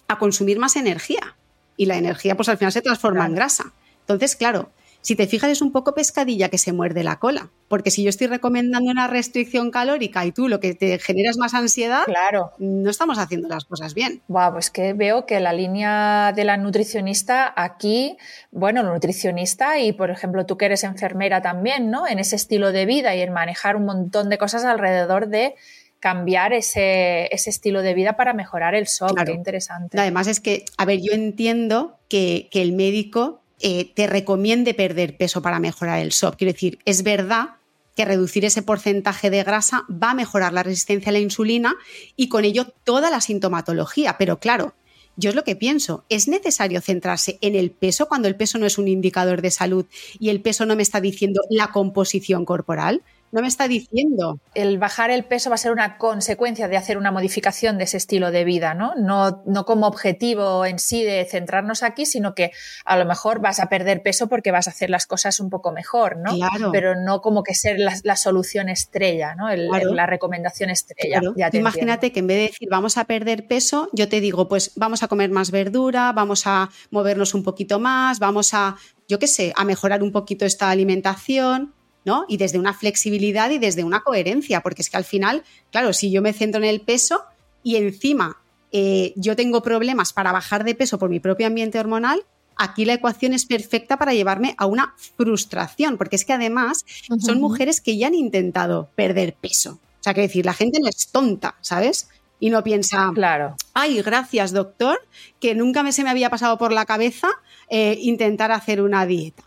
[0.08, 1.36] a consumir más energía
[1.76, 3.72] y la energía pues al final se transforma en grasa.
[4.00, 4.70] Entonces, claro,
[5.02, 7.50] si te fijas, es un poco pescadilla que se muerde la cola.
[7.66, 11.54] Porque si yo estoy recomendando una restricción calórica y tú lo que te generas más
[11.54, 12.52] ansiedad, claro.
[12.58, 14.22] no estamos haciendo las cosas bien.
[14.28, 18.16] Wow, pues que veo que la línea de la nutricionista aquí,
[18.52, 22.06] bueno, nutricionista y, por ejemplo, tú que eres enfermera también, ¿no?
[22.06, 25.56] En ese estilo de vida y en manejar un montón de cosas alrededor de
[25.98, 29.18] cambiar ese, estilo de vida para mejorar el SOP.
[29.24, 29.98] Qué interesante.
[29.98, 35.16] Además es que, a ver, yo entiendo que, que el médico eh, te recomiende perder
[35.16, 36.36] peso para mejorar el SOP.
[36.36, 37.56] Quiero decir, es verdad
[37.96, 41.74] que reducir ese porcentaje de grasa va a mejorar la resistencia a la insulina
[42.16, 44.16] y con ello toda la sintomatología.
[44.18, 44.74] Pero claro,
[45.16, 48.66] yo es lo que pienso, ¿es necesario centrarse en el peso cuando el peso no
[48.66, 49.86] es un indicador de salud
[50.18, 53.02] y el peso no me está diciendo la composición corporal?
[53.32, 54.38] No me está diciendo.
[54.54, 57.96] El bajar el peso va a ser una consecuencia de hacer una modificación de ese
[57.96, 58.94] estilo de vida, ¿no?
[58.94, 62.52] No, no como objetivo en sí de centrarnos aquí, sino que
[62.84, 65.72] a lo mejor vas a perder peso porque vas a hacer las cosas un poco
[65.72, 66.34] mejor, ¿no?
[66.34, 66.70] Claro.
[66.72, 69.48] Pero no como que ser la, solución estrella, ¿no?
[69.50, 71.22] la recomendación estrella.
[71.52, 75.02] Imagínate que en vez de decir vamos a perder peso, yo te digo, pues vamos
[75.02, 78.76] a comer más verdura, vamos a movernos un poquito más, vamos a,
[79.08, 81.72] yo qué sé, a mejorar un poquito esta alimentación
[82.04, 82.24] ¿no?
[82.28, 86.10] Y desde una flexibilidad y desde una coherencia, porque es que al final, claro, si
[86.10, 87.24] yo me centro en el peso
[87.62, 88.38] y encima
[88.72, 92.24] eh, yo tengo problemas para bajar de peso por mi propio ambiente hormonal,
[92.56, 96.84] aquí la ecuación es perfecta para llevarme a una frustración, porque es que además
[97.18, 99.78] son mujeres que ya han intentado perder peso.
[100.00, 102.08] O sea, que decir, la gente no es tonta, ¿sabes?
[102.40, 103.54] Y no piensa, claro.
[103.72, 104.98] ay, gracias doctor,
[105.38, 107.28] que nunca me se me había pasado por la cabeza
[107.68, 109.44] eh, intentar hacer una dieta.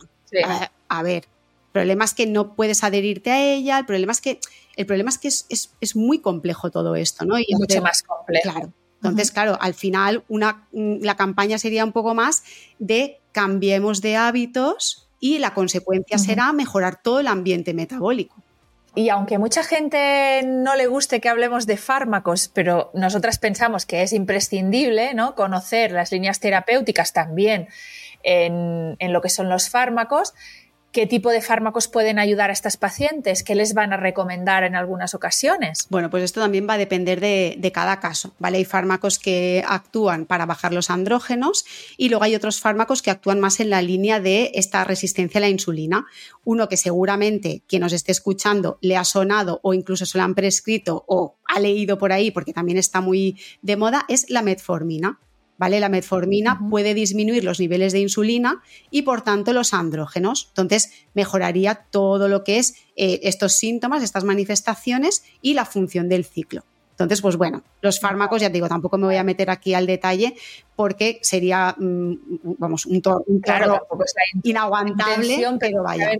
[0.87, 1.25] a ver,
[1.75, 4.39] problema es que no puedes adherirte a ella, el problema es que,
[4.77, 7.37] el problema es, que es, muy complejo todo esto, ¿no?
[7.37, 8.49] Y Mucho más complejo.
[8.49, 8.73] Claro.
[8.95, 12.43] Entonces, claro, al final una, la campaña sería un poco más
[12.79, 18.41] de cambiemos de hábitos y la consecuencia será mejorar todo el ambiente metabólico.
[18.95, 24.01] Y aunque mucha gente no le guste que hablemos de fármacos, pero nosotras pensamos que
[24.01, 25.35] es imprescindible ¿no?
[25.35, 27.67] conocer las líneas terapéuticas también
[28.23, 30.33] en, en lo que son los fármacos,
[30.95, 34.77] qué tipo de fármacos pueden ayudar a estas pacientes, qué les van a recomendar en
[34.77, 35.87] algunas ocasiones.
[35.89, 38.59] Bueno, pues esto también va a depender de, cada caso, ¿vale?
[38.59, 41.65] Hay fármacos que actúan para bajar los andrógenos
[41.97, 45.41] y luego hay otros fármacos que actúan más en la línea de esta resistencia a
[45.41, 46.05] la insulina.
[46.45, 50.33] Uno que seguramente quien nos esté escuchando le ha sonado o incluso se lo han
[50.33, 55.19] prescrito o ha leído por ahí porque también está muy de moda es la metformina.
[55.57, 55.79] ¿Vale?
[55.79, 60.47] La metformina puede disminuir los niveles de insulina y por tanto los andrógenos.
[60.49, 66.25] Entonces mejoraría todo lo que es eh, estos síntomas, estas manifestaciones y la función del
[66.25, 66.63] ciclo.
[66.95, 69.85] Entonces, pues bueno, los fármacos, ya te digo, tampoco me voy a meter aquí al
[69.85, 70.33] detalle
[70.77, 72.13] porque sería, mm,
[72.57, 73.85] vamos, un, un claro,
[74.43, 76.13] inaguantable, pero vaya.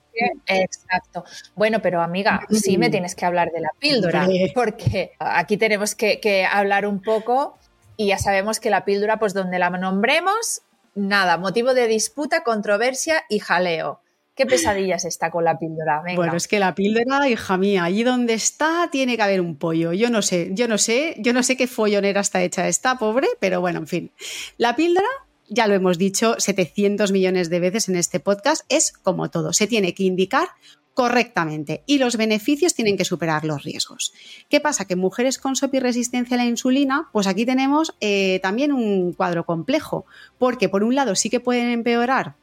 [0.46, 1.24] exacto.
[1.56, 6.20] Bueno, pero amiga, sí me tienes que hablar de la píldora, porque aquí tenemos que,
[6.20, 7.58] que hablar un poco
[7.98, 10.62] y ya sabemos que la píldora, pues donde la nombremos,
[10.96, 14.02] nada, motivo de disputa, controversia y jaleo.
[14.36, 16.04] ¿Qué pesadillas está con la píldora?
[16.14, 19.94] Bueno, es que la píldora, hija mía, allí donde está tiene que haber un pollo.
[19.94, 23.30] Yo no sé, yo no sé, yo no sé qué follonera está hecha esta, pobre,
[23.40, 24.12] pero bueno, en fin.
[24.58, 25.08] La píldora,
[25.48, 29.68] ya lo hemos dicho 700 millones de veces en este podcast, es como todo, se
[29.68, 30.50] tiene que indicar
[30.96, 34.14] correctamente y los beneficios tienen que superar los riesgos.
[34.50, 34.86] ¿Qué pasa?
[34.86, 39.14] Que mujeres con SOP y resistencia a la insulina, pues aquí tenemos eh, también un
[39.14, 40.06] cuadro complejo,
[40.40, 42.36] porque por un lado sí que pueden empeorar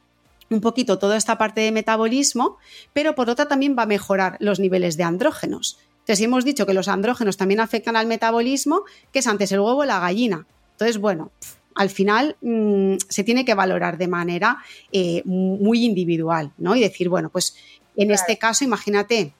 [0.51, 2.57] un poquito toda esta parte de metabolismo,
[2.93, 5.79] pero por otra también va a mejorar los niveles de andrógenos.
[5.93, 9.61] Entonces, si hemos dicho que los andrógenos también afectan al metabolismo, que es antes el
[9.61, 10.45] huevo o la gallina.
[10.73, 11.31] Entonces, bueno,
[11.75, 14.57] al final mm, se tiene que valorar de manera
[14.91, 16.75] eh, muy individual, ¿no?
[16.75, 17.55] Y decir, bueno, pues
[17.95, 19.33] en este caso, imagínate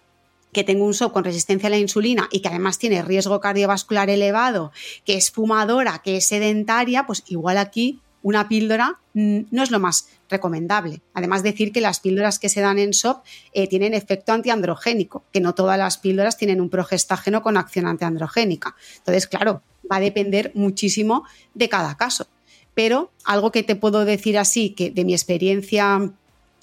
[0.51, 4.09] que tengo un SOP con resistencia a la insulina y que además tiene riesgo cardiovascular
[4.09, 4.71] elevado,
[5.03, 9.79] que es fumadora, que es sedentaria, pues igual aquí una píldora mm, no es lo
[9.79, 11.01] más recomendable.
[11.13, 15.41] Además, decir que las píldoras que se dan en SOP eh, tienen efecto antiandrogénico, que
[15.41, 18.75] no todas las píldoras tienen un progestágeno con acción antiandrogénica.
[18.97, 19.61] Entonces, claro,
[19.91, 22.27] va a depender muchísimo de cada caso.
[22.73, 26.13] Pero algo que te puedo decir así, que de mi experiencia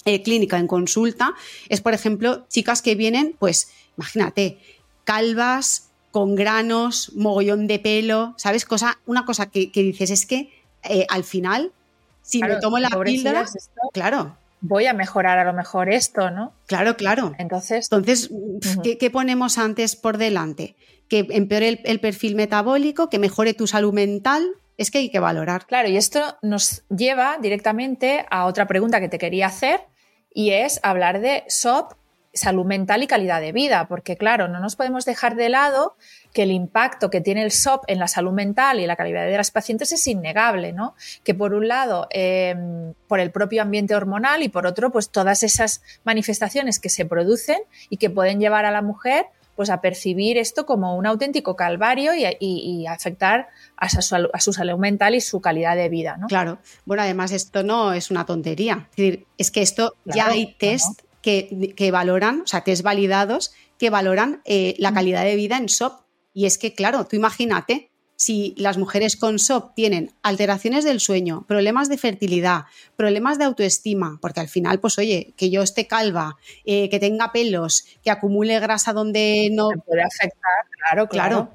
[0.05, 1.33] eh, clínica en consulta
[1.69, 4.57] es, por ejemplo, chicas que vienen, pues, imagínate,
[5.03, 8.65] calvas, con granos, mogollón de pelo, ¿sabes?
[8.65, 10.51] Cosa, una cosa que, dices es que
[10.83, 11.71] eh, al final,
[12.21, 13.45] si me tomo la píldora,
[13.93, 14.37] claro.
[14.63, 16.53] Voy a mejorar a lo mejor esto, ¿no?
[16.67, 17.33] Claro, claro.
[17.39, 18.29] Entonces, Entonces
[18.99, 20.75] ¿qué, ponemos antes por delante?
[21.07, 25.65] Que empeore el perfil metabólico, que mejore tu salud mental, es que hay que valorar.
[25.65, 29.81] Claro, y esto nos lleva directamente a otra pregunta que te quería hacer,
[30.33, 31.93] y es hablar de SOP,
[32.33, 35.97] salud mental y calidad de vida, porque claro, no nos podemos dejar de lado
[36.33, 39.35] que el impacto que tiene el SOP en la salud mental y la calidad de
[39.35, 40.95] las pacientes es innegable, ¿no?
[41.25, 45.43] Que por un lado, em, por el propio ambiente hormonal y por otro, pues todas
[45.43, 50.37] esas manifestaciones que se producen y que pueden llevar a la mujer pues a percibir
[50.37, 55.89] esto como un auténtico calvario y, afectar a su, salud mental y su calidad de
[55.89, 56.17] vida.
[56.17, 56.27] ¿no?
[56.27, 56.59] Claro.
[56.85, 58.87] Bueno, además esto no es una tontería.
[58.91, 63.89] Es decir, es que esto ya hay test que, valoran, o sea, test validados que
[63.89, 66.01] valoran eh, la calidad de vida en SOP.
[66.33, 67.90] Y es que, claro, tú imagínate,
[68.21, 74.19] si las mujeres con SOP tienen alteraciones del sueño, problemas de fertilidad, problemas de autoestima,
[74.21, 78.59] porque al final, pues oye, que yo esté calva, eh, que tenga pelos, que acumule
[78.59, 79.69] grasa donde no...
[79.87, 81.49] puede afectar, claro, claro.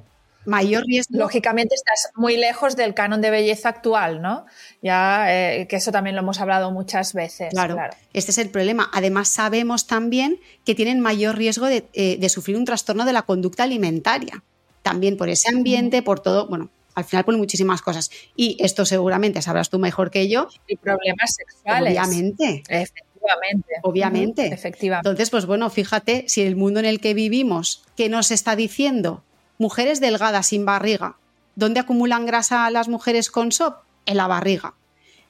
[0.45, 1.17] Mayor riesgo.
[1.17, 4.47] Lógicamente estás muy lejos del canon de belleza actual, ¿no?
[4.83, 7.51] Ya eh, que eso también lo hemos hablado muchas veces.
[7.51, 7.77] Claro,
[8.13, 8.91] este es el problema.
[8.93, 13.23] Además, sabemos también que tienen mayor riesgo de, eh, de sufrir un trastorno de la
[13.23, 14.43] conducta alimentaria
[14.87, 18.09] también por ese ambiente, por todo, bueno, al final por muchísimas cosas.
[18.37, 20.47] Y esto seguramente sabrás tú mejor que yo.
[20.69, 21.99] Y problemas sexuales.
[21.99, 22.63] Obviamente.
[22.69, 23.75] efectivamente.
[23.83, 24.47] Obviamente.
[24.47, 25.09] Efectivamente.
[25.09, 29.25] Entonces, pues bueno, fíjate, si el mundo en el que vivimos, que nos está diciendo
[29.59, 31.17] mujeres delgadas sin barriga,
[31.57, 33.79] ¿dónde acumulan grasa las mujeres con SOP?
[34.07, 34.75] En la barriga.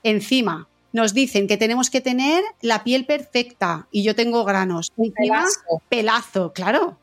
[0.02, 4.92] Encima, nos dicen que tenemos que tener la piel perfecta y yo tengo granos.
[4.98, 5.82] Encima, Pelazo.
[5.88, 6.98] pelazo, claro.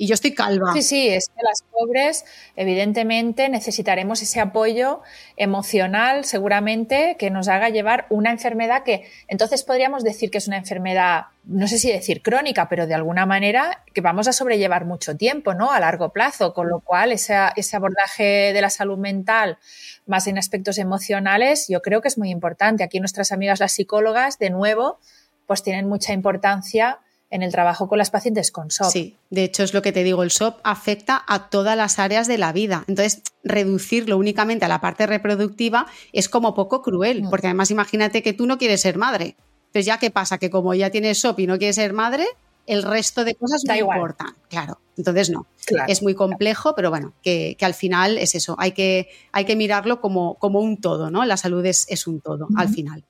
[0.00, 0.72] Y yo estoy calva.
[0.74, 5.02] Sí, sí, es que las pobres, evidentemente, necesitaremos ese apoyo
[5.36, 10.56] emocional, seguramente, que nos haga llevar una enfermedad que entonces podríamos decir que es una
[10.56, 15.16] enfermedad, no sé si decir crónica, pero de alguna manera que vamos a sobrellevar mucho
[15.16, 15.72] tiempo, ¿no?
[15.72, 19.58] A largo plazo, con lo cual esa- ese abordaje de la salud mental
[20.06, 22.84] más en aspectos emocionales, yo creo que es muy importante.
[22.84, 25.00] Aquí nuestras amigas las psicólogas, de nuevo,
[25.46, 28.90] pues tienen mucha importancia en el trabajo con las pacientes con SOP.
[28.90, 32.26] Sí, de hecho es lo que te digo, el SOP afecta a todas las áreas
[32.26, 32.84] de la vida.
[32.88, 37.30] Entonces, reducirlo únicamente a la parte reproductiva es como poco cruel, Mm.
[37.30, 39.36] porque además imagínate que tú no quieres ser madre.
[39.66, 42.26] Entonces, ya qué pasa, que como ya tienes SOP y no quieres ser madre,
[42.66, 43.98] el resto de cosas Da no igual.
[43.98, 44.34] importan.
[44.48, 45.46] Claro, entonces no.
[45.66, 45.90] Claro.
[45.92, 49.56] Es muy complejo, pero bueno, que, que al final es eso, hay que, hay que
[49.56, 51.24] mirarlo como, como un todo, ¿no?
[51.26, 53.04] La salud es, es un todo, al final.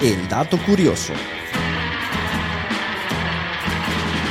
[0.00, 1.12] El dato curioso.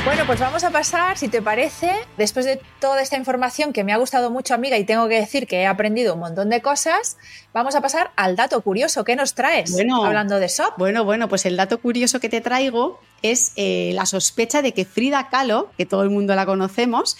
[0.08, 3.92] Bueno, pues vamos a pasar, si te parece, después de toda esta información que me
[3.92, 7.18] ha gustado mucho, amiga, y tengo que decir que he aprendido un montón de cosas,
[7.52, 9.04] vamos a pasar al dato curioso.
[9.04, 9.70] ¿Qué nos traes?
[9.70, 10.02] Bueno.
[10.02, 10.78] Hablando de SOP.
[10.78, 14.86] Bueno, bueno, pues el dato curioso que te traigo es eh, la sospecha de que
[14.86, 17.18] Frida Kahlo, que todo el mundo la conocemos,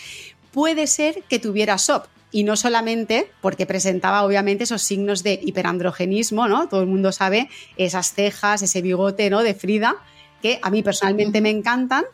[0.51, 2.07] puede ser que tuviera SOP.
[2.31, 6.71] Y no solamente porque presentaba obviamente esos signos de hiperandrogenismo, ¿no?
[6.71, 9.43] Todo el mundo sabe esas cejas, ese bigote, ¿no?
[9.43, 9.97] De Frida,
[10.41, 12.07] que a mí personalmente me encantan.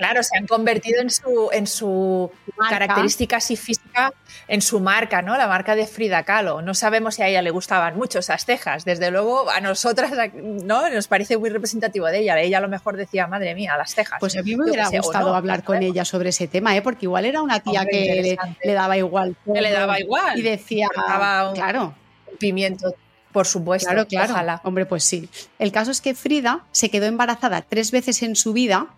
[0.00, 2.78] Claro, se han convertido en su, en su Marca.
[2.78, 4.12] característica así física,
[4.48, 5.36] en su marca, ¿no?
[5.36, 6.62] La marca de Frida Kahlo.
[6.62, 8.84] No sabemos si a ella le gustaban mucho esas cejas.
[8.84, 10.88] Desde luego, a nosotras, ¿no?
[10.88, 12.40] Nos parece muy representativo de ella.
[12.40, 14.18] Ella a lo mejor decía, madre mía, las cejas.
[14.20, 16.82] Pues a mí me hubiera gustado no, hablar con ella sobre ese tema, ¿eh?
[16.82, 19.36] porque igual era una tía Hombre, que le, daba igual.
[19.44, 20.38] Que le daba igual.
[20.38, 21.94] Y decía, un- claro,
[22.38, 22.94] Pimiento,
[23.32, 23.88] por supuesto.
[23.90, 24.32] Claro, claro.
[24.32, 24.60] Ojalá.
[24.64, 25.28] Hombre, pues sí.
[25.58, 28.88] El caso es que Frida se quedó embarazada tres veces en su vida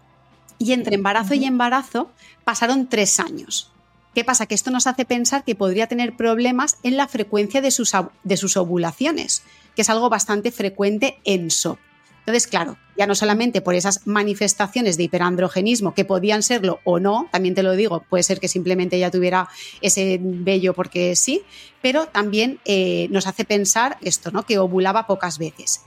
[0.62, 2.10] y entre embarazo y embarazo
[2.44, 3.70] pasaron tres años.
[4.14, 4.46] ¿Qué pasa?
[4.46, 7.92] Que esto nos hace pensar que podría tener problemas en la frecuencia de sus,
[8.24, 9.42] de sus ovulaciones,
[9.74, 11.78] que es algo bastante frecuente en SOP.
[12.20, 17.28] Entonces, claro, ya no solamente por esas manifestaciones de hiperandrogenismo, que podían serlo o no,
[17.32, 19.48] también te lo digo, puede ser que simplemente ella tuviera
[19.80, 21.42] ese vello porque sí,
[21.80, 24.44] pero también eh, nos hace pensar esto, ¿no?
[24.44, 25.80] Que ovulaba pocas veces.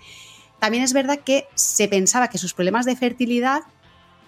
[0.60, 3.62] También es verdad que se pensaba que sus problemas de fertilidad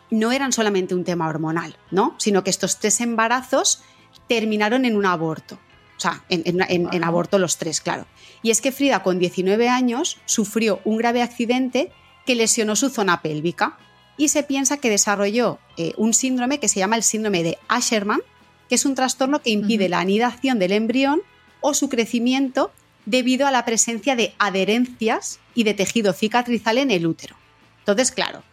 [0.09, 2.15] no eran solamente un tema hormonal, ¿no?
[2.17, 3.81] Sino que estos tres embarazos
[4.27, 5.55] terminaron en un aborto.
[5.97, 8.05] O sea, en, en- en- en aborto los tres, claro.
[8.43, 11.91] Y es que Frida, con 19 años, sufrió un grave accidente
[12.25, 13.77] que lesionó su zona pélvica
[14.17, 18.21] y se piensa que desarrolló eh, un síndrome que se llama el síndrome de Asherman,
[18.69, 21.21] que es un trastorno que impide la anidación del embrión
[21.61, 22.71] o su crecimiento
[23.05, 27.35] debido a la presencia de adherencias y de tejido cicatrizal en el útero.
[27.79, 28.43] Entonces, claro,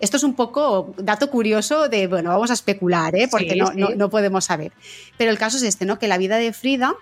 [0.00, 3.28] esto es un poco dato curioso de, bueno, vamos a especular, ¿eh?
[3.30, 3.72] porque Sí, no, sí.
[3.76, 4.72] no- no podemos saber.
[5.16, 5.98] Pero el caso es este, ¿no?
[5.98, 6.94] Que la vida de Frida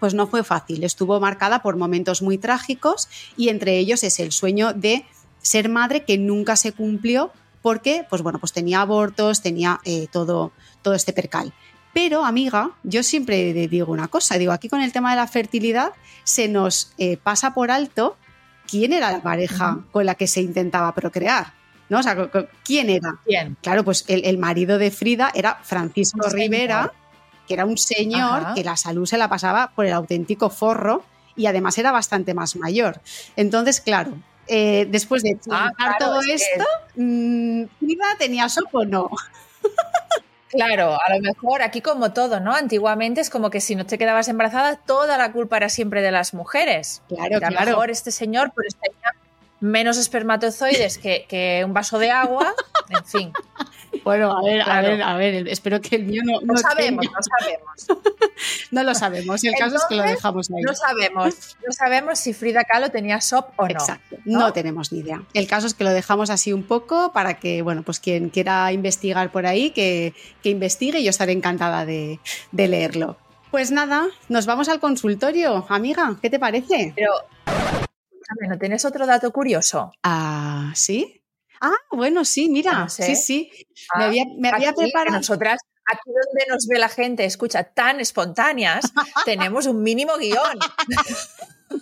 [0.00, 4.32] pues no fue fácil, estuvo marcada por momentos muy trágicos y entre ellos es el
[4.32, 5.06] sueño de
[5.40, 7.30] ser madre que nunca se cumplió
[7.62, 11.54] porque, pues bueno, pues tenía abortos, tenía eh, todo, todo este percal.
[11.94, 15.92] Pero, amiga, yo siempre digo una cosa, digo, aquí con el tema de la fertilidad
[16.24, 18.16] se nos eh, pasa por alto
[18.68, 21.54] quién era la pareja con la que se intentaba procrear,
[21.88, 21.98] ¿no?
[22.00, 22.16] O sea,
[22.64, 23.16] ¿quién era?
[23.62, 26.40] Claro, pues el, el marido de Frida era Francisco Un señor.
[26.50, 26.92] Rivera,
[27.46, 28.54] que era un señor Ajá.
[28.54, 31.04] que la salud se la pasaba por el auténtico forro
[31.36, 33.00] y además era bastante más mayor.
[33.36, 34.12] Entonces, claro,
[34.46, 36.64] eh, después de Ah, claro, todo es que- esto,
[36.96, 39.10] mm, ¿Frida tenía sopo o no?
[40.50, 42.54] Claro, a lo mejor aquí como todo, ¿no?
[42.54, 46.12] Antiguamente es como que si no te quedabas embarazada, toda la culpa era siempre de
[46.12, 47.02] las mujeres.
[47.08, 47.70] Claro, Que a lo claro.
[47.72, 49.14] mejor este señor pues tenía
[49.64, 52.54] menos espermatozoides que, que un vaso de agua,
[52.90, 53.32] en fin.
[54.02, 57.06] Bueno, a ver, a ver, a ver, espero que el mío no, No no sabemos,
[57.06, 57.18] tenga.
[57.18, 58.04] no sabemos.
[58.70, 60.62] No lo sabemos, el caso es que lo dejamos ahí.
[60.62, 61.56] No sabemos.
[61.64, 63.70] No sabemos si Frida Kahlo tenía SOP o no.
[63.70, 64.40] Exacto, ¿no?
[64.40, 65.22] no tenemos ni idea.
[65.32, 68.70] El caso es que lo dejamos así un poco para que, bueno, pues quien quiera
[68.72, 70.12] investigar por ahí, que,
[70.42, 72.18] que investigue y yo estaré encantada de,
[72.50, 73.16] de leerlo.
[73.52, 75.64] Pues nada, nos vamos al consultorio.
[75.68, 76.92] Amiga, ¿qué te parece?
[76.96, 77.12] Pero,
[78.24, 79.92] escúchame, ¿no tienes otro dato curioso?
[80.02, 81.22] Ah, ¿sí?
[81.60, 83.14] Ah, bueno, sí, mira, No sé.
[83.14, 83.50] sí, sí.
[83.96, 85.16] me Ah, había, me había Aquí, preparado.
[85.16, 88.92] Nosotras, aquí donde nos ve la gente, escucha, tan espontáneas,
[89.24, 90.58] tenemos un mínimo guion.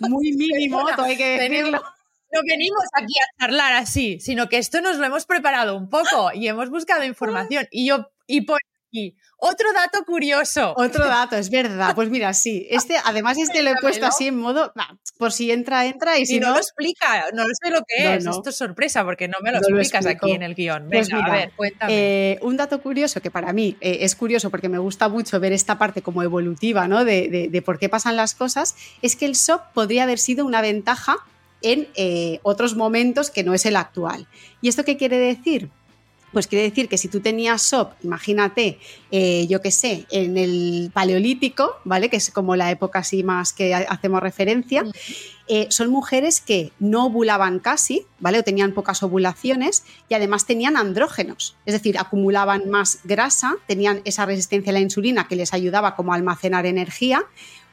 [0.01, 1.83] Muy mínimo, todo hay que Tenemos- decirlo.
[2.31, 6.31] no venimos aquí a charlar así, sino que esto nos lo hemos preparado un poco
[6.33, 7.67] y hemos buscado información.
[7.71, 10.73] Y yo, y por aquí, otro dato curioso.
[10.77, 11.93] Otro dato, es verdad.
[11.95, 12.65] Pues mira, sí.
[12.69, 14.71] Este, además, este lo he puesto así en modo,
[15.17, 16.53] por si entra, entra y si no, no.
[16.53, 18.23] lo explica, no sé lo que No, es.
[18.25, 18.31] no.
[18.31, 20.89] Esto es sorpresa porque no me lo explicas aquí en el guion.
[20.89, 21.93] Venga, Pues a mira, ver, cuéntame.
[21.93, 25.51] eh, un dato curioso que para mí eh, es curioso porque me gusta mucho ver
[25.53, 27.03] esta parte como evolutiva, ¿no?
[27.05, 30.45] De, de- de por qué pasan las cosas, es que el SOP podría haber sido
[30.45, 31.17] una ventaja
[31.61, 34.27] en eh, otros momentos que no es el actual.
[34.61, 35.69] ¿Y esto qué quiere decir?
[36.33, 38.79] Pues quiere decir que si tú tenías SOP, imagínate,
[39.11, 42.09] eh, yo qué sé, en el paleolítico, ¿vale?
[42.09, 44.83] Que es como la época así más que ha- hacemos referencia,
[45.47, 48.39] eh, son mujeres que no ovulaban casi, ¿vale?
[48.39, 54.25] O tenían pocas ovulaciones y además tenían andrógenos, es decir, acumulaban más grasa, tenían esa
[54.25, 57.23] resistencia a la insulina que les ayudaba como a almacenar energía,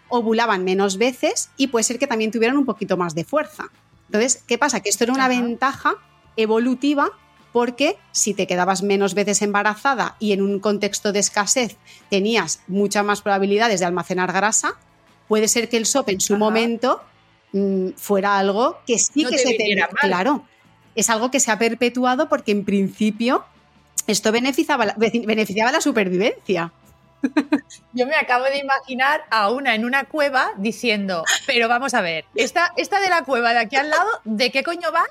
[0.08, 3.70] ovulaban menos veces y puede ser que también tuvieran un poquito más de fuerza.
[4.06, 4.80] Entonces, ¿qué pasa?
[4.80, 5.40] Que esto era una Ajá.
[5.40, 5.94] ventaja
[6.36, 7.10] evolutiva
[7.52, 11.76] porque si te quedabas menos veces embarazada y en un contexto de escasez
[12.08, 14.74] tenías muchas más probabilidades de almacenar grasa,
[15.28, 16.38] puede ser que el SOP en su Ajá.
[16.38, 17.02] momento
[17.52, 19.96] mm, fuera algo que sí No que te se te viniera mal.
[20.00, 20.44] claro
[20.94, 23.44] es algo que se ha perpetuado porque en principio
[24.06, 26.72] esto beneficiaba la, beneficiaba la supervivencia
[27.92, 32.24] Yo me acabo de imaginar a una en una cueva diciendo, pero vamos a ver,
[32.34, 35.04] esta, esta de la cueva de aquí al lado, ¿de qué coño va?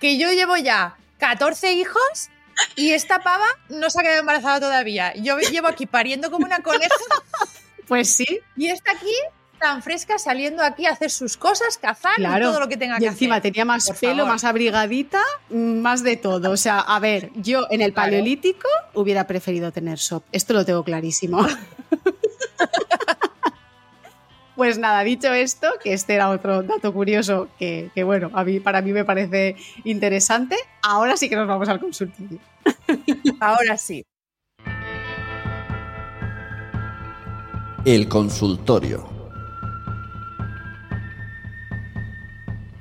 [0.00, 0.96] Que yo llevo ya
[1.28, 2.28] 14 hijos
[2.76, 5.14] y esta pava no se ha quedado embarazada todavía.
[5.16, 6.88] Yo llevo aquí pariendo como una coneja
[7.88, 9.12] pues sí y esta aquí
[9.58, 12.48] tan fresca saliendo aquí a hacer sus cosas, cazar y Claro.
[12.50, 13.52] todo lo que tenga y que encima hacer.
[13.52, 14.32] tenía más Por pelo favor.
[14.32, 19.72] más abrigadita más de todo o sea a ver yo en el paleolítico hubiera preferido
[19.72, 21.46] tener SOP esto lo tengo clarísimo
[24.56, 28.60] Pues nada, dicho esto, que este era otro dato curioso que, que, bueno, a mí,
[28.60, 32.38] para mí me parece interesante, ahora sí que nos vamos al consultorio.
[33.40, 34.04] Ahora sí.
[37.84, 39.14] El consultorio.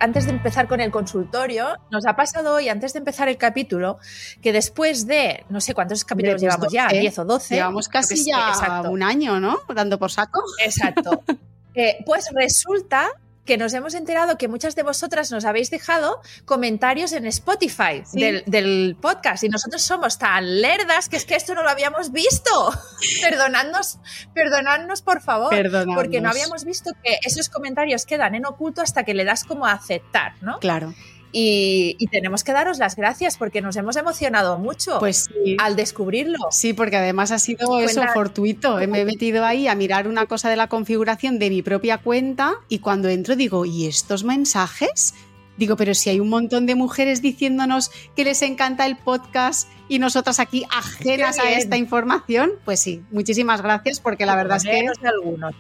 [0.04, 4.00] antes de empezar con el consultorio, nos ha pasado hoy, antes de empezar el capítulo,
[4.42, 7.00] que después de, no sé cuántos capítulos llevamos ya, 12.
[7.00, 7.56] 10 o 12.
[7.56, 8.92] Llevamos casi ya exacto.
[8.92, 9.60] un año, ¿no?
[9.74, 10.44] Dando por saco.
[10.62, 11.24] Exacto.
[11.76, 13.10] Eh, pues resulta
[13.46, 18.22] que nos hemos enterado que muchas de vosotras nos habéis dejado comentarios en Spotify Sí.
[18.22, 22.14] del, del podcast y nosotros somos tan lerdas que es que esto no lo habíamos
[22.14, 22.50] visto.
[23.22, 24.00] Perdonadnos,
[24.34, 25.50] perdonadnos por favor.
[25.50, 25.96] Perdonadnos.
[25.96, 29.66] Porque no habíamos visto que esos comentarios quedan en oculto hasta que le das como
[29.66, 30.60] a aceptar, ¿no?
[30.60, 30.94] Claro.
[31.34, 35.58] Y, y tenemos que daros las gracias porque nos hemos emocionado mucho Pues sí.
[35.60, 36.38] al descubrirlo.
[36.52, 38.78] Sí, porque además ha sido eso fortuito.
[38.88, 42.54] Me he metido ahí a mirar una cosa de la configuración de mi propia cuenta
[42.70, 45.16] y cuando entro digo, ¿y estos mensajes?
[45.58, 50.00] Digo, pero si hay un montón de mujeres diciéndonos que les encanta el podcast y
[50.00, 55.08] nosotras aquí ajenas a esta información, pues sí, muchísimas gracias porque la verdad es que
[55.08, 55.54] algunos.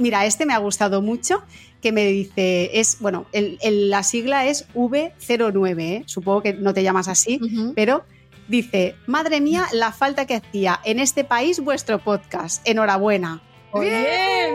[0.00, 1.42] Mira, este me ha gustado mucho,
[1.82, 6.02] que me dice, es, bueno, el- el- la sigla es V09, ¿eh?
[6.06, 7.38] supongo que no te llamas así,
[7.76, 8.02] pero
[8.48, 13.42] dice, madre mía, la falta que hacía en este país vuestro podcast, enhorabuena.
[13.78, 14.54] Bien.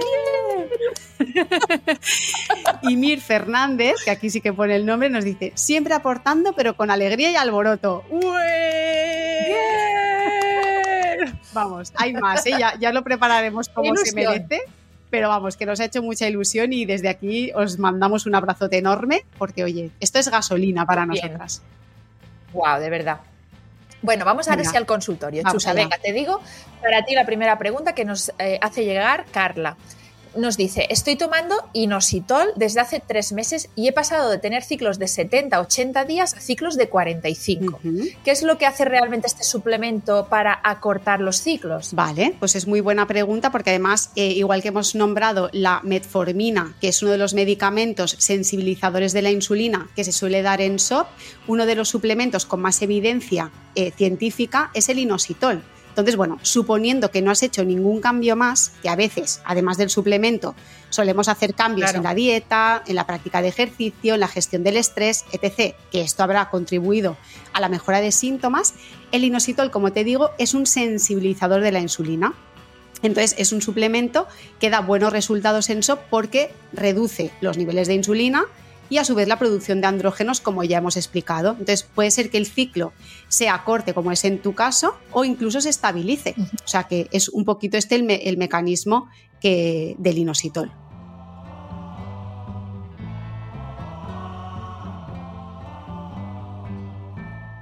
[2.82, 6.76] Y Mir Fernández, que aquí sí que pone el nombre, nos dice, siempre aportando, pero
[6.76, 8.04] con alegría y alboroto.
[8.10, 8.24] Bien.
[11.54, 12.52] Vamos, hay más, ¿eh?
[12.60, 14.62] ya, ya lo prepararemos como se merece.
[15.16, 18.80] Pero vamos, que nos ha hecho mucha ilusión y desde aquí os mandamos un abrazote
[18.80, 21.28] enorme porque, oye, esto es gasolina para Bien.
[21.28, 21.62] nosotras.
[22.52, 23.20] Wow, de verdad.
[24.02, 24.72] Bueno, vamos a ver Venga.
[24.72, 25.42] si al consultorio.
[25.50, 26.42] Chusa, venga, te digo
[26.82, 29.78] para ti la primera pregunta que nos eh, hace llegar Carla.
[30.38, 35.00] Nos dice, estoy tomando inositol desde hace tres meses y he pasado de tener ciclos
[35.00, 37.80] de 70, 80 días a ciclos de 45.
[37.84, 38.04] Ujú.
[38.24, 41.94] ¿Qué es lo que hace realmente este suplemento para acortar los ciclos?
[41.94, 46.76] Vale, pues es muy buena pregunta porque además, eh, igual que hemos nombrado la metformina,
[46.82, 50.80] que es uno de los medicamentos sensibilizadores de la insulina que se suele dar en
[50.80, 51.08] SOP,
[51.48, 55.64] uno de los suplementos con más evidencia eh, científica es el inositol.
[55.96, 59.90] Entonces, bueno, suponiendo que no has hecho ningún cambio más, que a veces, además del
[59.90, 60.54] suplemento,
[60.90, 62.00] solemos hacer cambios Claro.
[62.00, 66.02] en la dieta, en la práctica de ejercicio, en la gestión del estrés, etc., que
[66.02, 67.16] esto habrá contribuido
[67.54, 68.74] a la mejora de síntomas,
[69.14, 72.34] el inositol, como te digo, es un sensibilizador de la insulina.
[73.02, 74.28] Entonces es un suplemento
[74.60, 78.44] que da buenos resultados en SOP porque reduce los niveles de insulina
[78.90, 81.52] y a su vez la producción de andrógenos, como ya hemos explicado.
[81.52, 82.94] Entonces puede ser que el ciclo
[83.28, 86.36] sea corte, como es en tu caso, o incluso se estabilice.
[86.38, 89.10] O sea que es un poquito este el, me- el mecanismo
[89.42, 90.72] que, del inositol.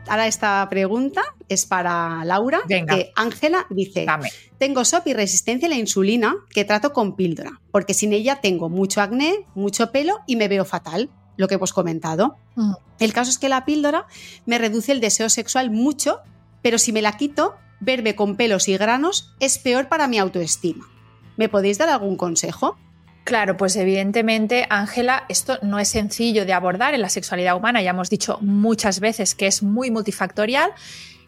[0.08, 2.96] Ahora esta pregunta es para Laura, Venga.
[2.96, 4.30] que Ángela dice, Dame.
[4.58, 8.70] tengo SOP y resistencia a la insulina que trato con píldora, porque sin ella tengo
[8.70, 12.38] mucho acné, mucho pelo y me veo fatal, lo que hemos comentado.
[12.56, 12.74] Mm.
[13.00, 14.08] El caso es que la píldora
[14.46, 16.20] me reduce el deseo sexual mucho,
[16.62, 20.88] pero si me la quito, verme con pelos y granos es peor para mi autoestima.
[21.36, 22.78] ¿Me podéis dar algún consejo?
[23.24, 27.92] Claro, pues evidentemente, Ángela, esto no es sencillo de abordar en la sexualidad humana, ya
[27.92, 30.72] hemos dicho muchas veces que es muy multifactorial.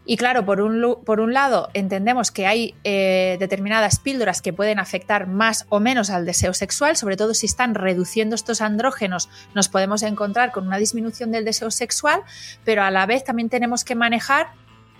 [0.08, 4.78] Y claro, por un, por un lado, entendemos que hay eh, determinadas píldoras que pueden
[4.78, 9.68] afectar más o menos al deseo sexual, sobre todo si están reduciendo estos andrógenos, nos
[9.68, 12.22] podemos encontrar con una disminución del deseo sexual,
[12.64, 14.50] pero a la vez también tenemos que manejar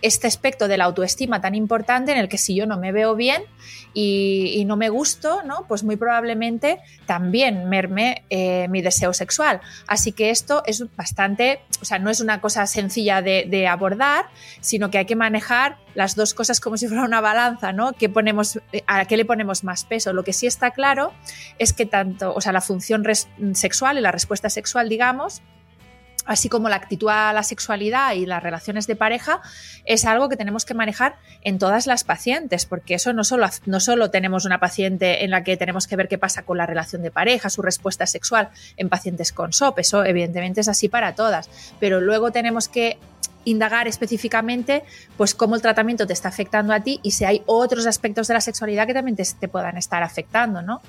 [0.06, 3.16] este aspecto de la autoestima tan importante en el que si yo no me veo
[3.16, 3.42] bien
[3.94, 5.66] y, no me gusto, ¿no?
[5.68, 9.62] pues muy probablemente también merme eh, mi deseo sexual.
[9.88, 14.26] Así que esto es bastante, o sea, no es una cosa sencilla de, abordar,
[14.62, 17.94] sino que hay que manejar las dos cosas como si fuera una balanza, ¿no?
[17.94, 20.14] ¿Qué ponemos, eh, ¿A qué le ponemos más peso?
[20.14, 21.14] Lo que sí está claro
[21.58, 23.04] es que tanto, o sea, la función
[23.54, 25.42] sexual y la respuesta sexual, digamos,
[26.26, 29.42] así como la actitud a la sexualidad y las relaciones de pareja,
[29.86, 33.80] es algo que tenemos que manejar en todas las pacientes, porque eso no solo, no
[33.80, 37.02] solo tenemos una paciente en la que tenemos que ver qué pasa con la relación
[37.02, 41.50] de pareja, su respuesta sexual en pacientes con SOP, eso evidentemente es así para todas,
[41.80, 42.98] pero luego tenemos que
[43.46, 44.84] indagar específicamente
[45.18, 48.34] pues cómo el tratamiento te está afectando a ti y si hay otros aspectos de
[48.34, 50.82] la sexualidad que también te, te puedan estar afectando, ¿no?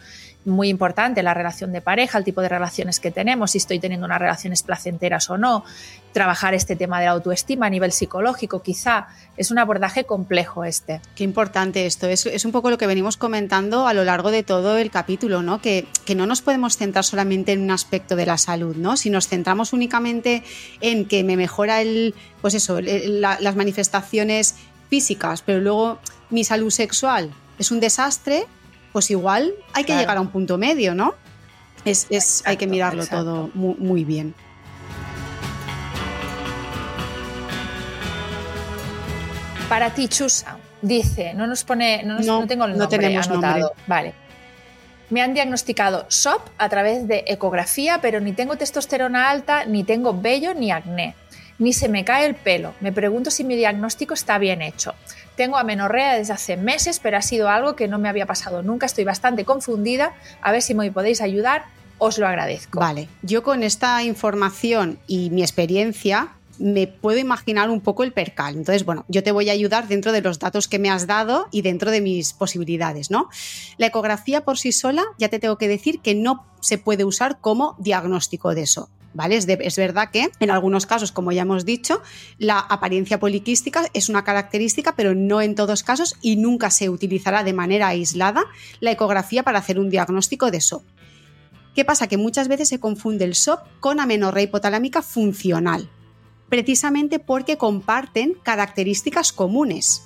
[0.47, 4.07] Muy importante la relación de pareja, el tipo de relaciones que tenemos, si estoy teniendo
[4.07, 5.65] unas relaciones placenteras o no,
[6.13, 11.01] trabajar este tema de la autoestima a nivel psicológico, quizá es un abordaje complejo este.
[11.15, 12.07] Qué importante esto.
[12.07, 15.43] Es, es un poco lo que venimos comentando a lo largo de todo el capítulo,
[15.43, 15.61] ¿no?
[15.61, 18.97] Que, que no nos podemos centrar solamente en un aspecto de la salud, ¿no?
[18.97, 20.43] Si nos centramos únicamente
[20.81, 24.55] en que me mejora el, pues eso, las manifestaciones
[24.89, 25.99] físicas, pero luego
[26.31, 28.47] mi salud sexual es un desastre,
[28.97, 30.01] pues igual hay que Claro.
[30.01, 31.15] llegar a un punto medio, ¿no?
[31.85, 33.25] Es, es- hay que mirarlo exacto.
[33.27, 34.35] todo muy, muy bien.
[39.69, 42.99] Para ti, Chusa, dice, no nos pone, no, nos- No, no tengo el no nombre
[42.99, 43.59] tenemos anotado.
[43.59, 43.83] nombre.
[43.87, 44.15] Vale.
[45.11, 50.19] Me han diagnosticado SOP a través de ecografía, pero ni tengo testosterona alta, ni tengo
[50.21, 51.15] vello, ni acné.
[51.59, 52.75] Ni se me cae el pelo.
[52.81, 54.95] Me pregunto si mi diagnóstico está bien hecho.
[55.37, 58.87] Tengo amenorrea desde hace meses, pero ha sido algo que no me había pasado nunca.
[58.87, 60.15] Estoy bastante confundida.
[60.43, 61.65] A ver si me podéis ayudar.
[61.99, 62.79] Os lo agradezco.
[62.79, 68.55] Vale, yo con esta información y mi experiencia me puedo imaginar un poco el percal.
[68.55, 71.49] Entonces, bueno, yo te voy a ayudar dentro de los datos que me has dado
[71.51, 73.29] y dentro de mis posibilidades, ¿no?
[73.79, 77.41] La ecografía por sí sola, ya te tengo que decir que no se puede usar
[77.41, 78.89] como diagnóstico de eso.
[79.17, 79.37] ¿Vale?
[79.37, 82.03] Es, de- es verdad que en algunos casos, como ya hemos dicho,
[82.37, 87.43] la apariencia poliquística es una característica, pero no en todos casos y nunca se utilizará
[87.43, 88.45] de manera aislada
[88.81, 90.85] la ecografía para hacer un diagnóstico de SOP.
[91.75, 92.09] ¿Qué pasa?
[92.09, 95.89] Que muchas veces se confunde el SOP con amenorrea hipotalámica funcional,
[96.51, 100.03] precisamente porque comparten características comunes.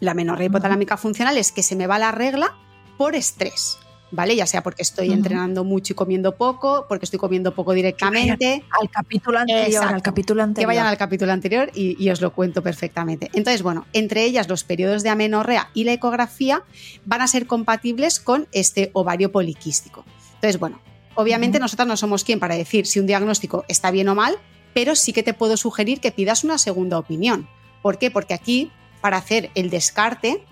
[0.00, 2.56] La amenorrea hipotalámica funcional es que se me va la regla
[2.96, 3.76] por estrés,
[4.10, 4.36] ¿vale?
[4.36, 8.64] Ya sea porque estoy entrenando mucho y comiendo poco, porque estoy comiendo poco directamente.
[8.80, 9.94] Al capítulo anterior, Exacto.
[9.94, 10.62] al capítulo anterior.
[10.62, 13.30] Que vayan al capítulo anterior y, y os lo cuento perfectamente.
[13.34, 16.62] Entonces, bueno, entre ellas los periodos de amenorrea y la ecografía
[17.04, 20.04] van a ser compatibles con este ovario poliquístico.
[20.34, 20.80] Entonces, bueno,
[21.14, 21.64] obviamente Ujú.
[21.64, 24.36] nosotras no somos quien para decir si un diagnóstico está bien o mal,
[24.74, 27.48] pero sí que te puedo sugerir que pidas una segunda opinión.
[27.82, 28.10] ¿Por qué?
[28.10, 30.44] Porque aquí, para hacer el descarte,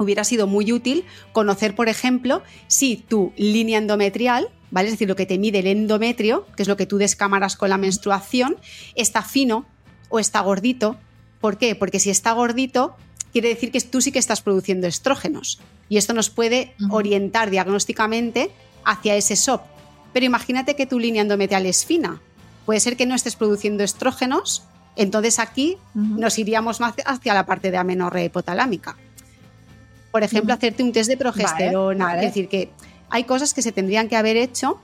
[0.00, 4.88] hubiera sido muy útil conocer, por ejemplo, si tu línea endometrial, ¿vale?
[4.88, 7.68] Es decir, lo que te mide el endometrio, que es lo que tú descamaras con
[7.68, 8.56] la menstruación,
[8.94, 9.66] está fino
[10.08, 10.96] o está gordito.
[11.40, 11.74] ¿Por qué?
[11.74, 12.96] Porque si está gordito,
[13.32, 15.60] quiere decir que tú sí que estás produciendo estrógenos.
[15.88, 18.50] Y esto nos puede orientar diagnósticamente
[18.84, 19.62] hacia ese SOP.
[20.12, 22.20] Pero imagínate que tu línea endometrial es fina.
[22.64, 24.64] Puede ser que no estés produciendo estrógenos,
[24.96, 28.96] entonces aquí nos iríamos más hacia la parte de amenorrea hipotalámica.
[30.10, 32.04] Por ejemplo, hacerte un test de progesterona.
[32.06, 32.18] vale.
[32.20, 32.70] Es decir, que
[33.10, 34.80] hay cosas que se tendrían que haber hecho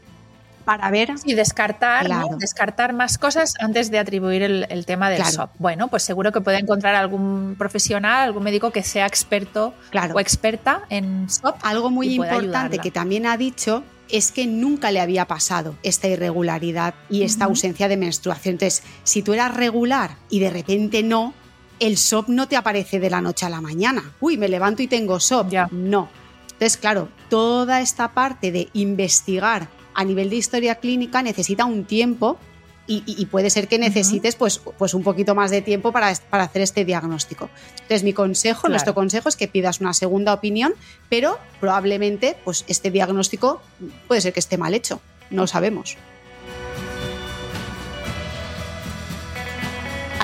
[0.64, 1.10] para ver.
[1.24, 2.08] y descartar,
[2.38, 5.32] descartar más cosas antes de atribuir el, el tema del Claro.
[5.32, 5.50] SOP.
[5.58, 10.14] Bueno, pues seguro que puede encontrar algún profesional, algún médico que sea experto Claro.
[10.14, 11.56] o experta en SOP.
[11.62, 12.82] Algo muy importante ayudarla.
[12.82, 17.86] que también ha dicho es que nunca le había pasado esta irregularidad y esta ausencia
[17.88, 18.54] de menstruación.
[18.54, 21.32] Entonces, si tú eras regular y de repente no,
[21.80, 24.12] el SOP no te aparece de la noche a la mañana.
[24.20, 25.50] Uy, me levanto y tengo SOP.
[25.50, 25.68] Ya.
[25.70, 26.08] No.
[26.44, 32.38] Entonces, claro, toda esta parte de investigar a nivel de historia clínica necesita un tiempo
[32.88, 36.62] y, puede ser que necesites pues, pues un poquito más de tiempo para, para hacer
[36.62, 37.50] este diagnóstico.
[37.72, 40.72] Entonces, mi consejo, nuestro consejo es que pidas una segunda opinión,
[41.08, 43.60] pero probablemente pues, este diagnóstico
[44.06, 45.00] puede ser que esté mal hecho,
[45.30, 45.96] no sabemos.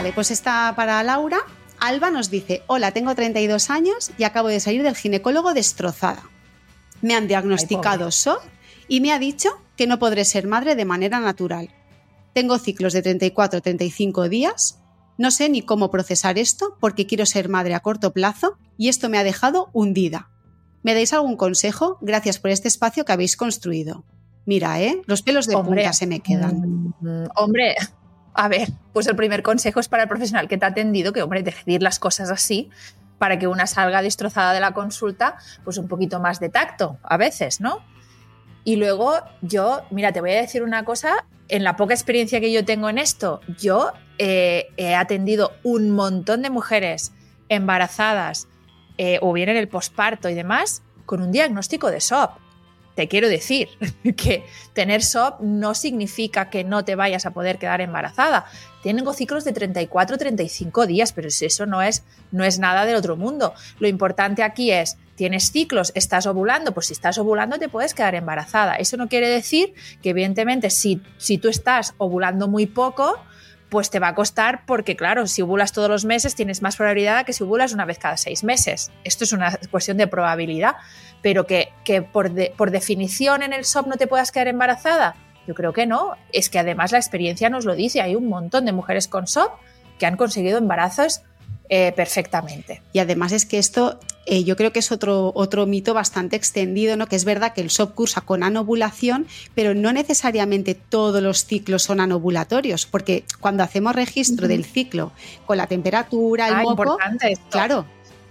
[0.03, 1.39] Vale, pues está para Laura.
[1.79, 6.25] Alba nos dice, hola, tengo 32 años y acabo de salir del ginecólogo destrozada.
[7.03, 8.43] Me han diagnosticado SOP
[8.89, 11.71] y me ha dicho que no podré ser madre de manera natural.
[12.35, 14.81] Tengo ciclos de 34-35 días.
[15.19, 19.09] No sé ni cómo procesar esto porque quiero ser madre a corto plazo y esto
[19.09, 20.31] me ha dejado hundida.
[20.83, 21.99] ¿Me dais algún consejo?
[22.01, 24.05] Gracias por este espacio que habéis construido.
[24.47, 25.01] Mira, ¿eh?
[25.07, 26.93] Los pelos de punta se me quedan.
[26.99, 27.77] Mm, hombre,
[28.35, 31.23] a ver, pues el primer consejo es para el profesional que te ha atendido, que,
[31.23, 32.71] hombre, decidir las cosas así
[33.19, 37.17] para que una salga destrozada de la consulta, pues un poquito más de tacto, a
[37.17, 37.85] veces, ¿no?
[38.65, 42.51] Y luego yo, mira, te voy a decir una cosa, en la poca experiencia que
[42.51, 47.13] yo tengo en esto, yo eh, he atendido un montón de mujeres
[47.49, 48.49] embarazadas
[48.99, 52.42] eh, o bien en el posparto y demás con un diagnóstico de SOP.
[52.95, 53.69] Te quiero decir
[54.17, 58.47] que tener SOP no significa que no te vayas a poder quedar embarazada.
[58.83, 63.17] Tengo ciclos de 34, 35 días, pero eso no es, no es nada del otro
[63.17, 63.55] mundo.
[63.79, 68.15] Lo importante aquí es tienes ciclos, estás ovulando, pues si estás ovulando te puedes quedar
[68.15, 68.75] embarazada.
[68.75, 73.21] Eso no quiere decir que evidentemente si, si tú estás ovulando muy poco,
[73.73, 77.25] pues te va a costar porque, claro, si ovulas todos los meses tienes más probabilidad
[77.25, 78.91] que si ovulas una vez cada seis meses.
[79.03, 80.75] Esto es una cuestión de probabilidad,
[81.23, 81.73] pero que,
[82.13, 85.17] por, por definición en el SOP no te puedas quedar embarazada,
[85.47, 86.17] yo creo que no.
[86.35, 89.53] Es que además la experiencia nos lo dice, hay un montón de mujeres con SOP
[89.99, 91.23] que han conseguido embarazos
[91.71, 92.83] eh, perfectamente.
[92.93, 96.97] Y además es que esto eh, yo creo que es otro, otro mito bastante extendido,
[96.97, 97.07] ¿no?
[97.07, 101.83] que es verdad que el SOP cursa con anovulación, pero no necesariamente todos los ciclos
[101.83, 105.13] son anovulatorios, porque cuando hacemos registro del ciclo
[105.45, 107.85] con la temperatura, el ah, moco, importante claro,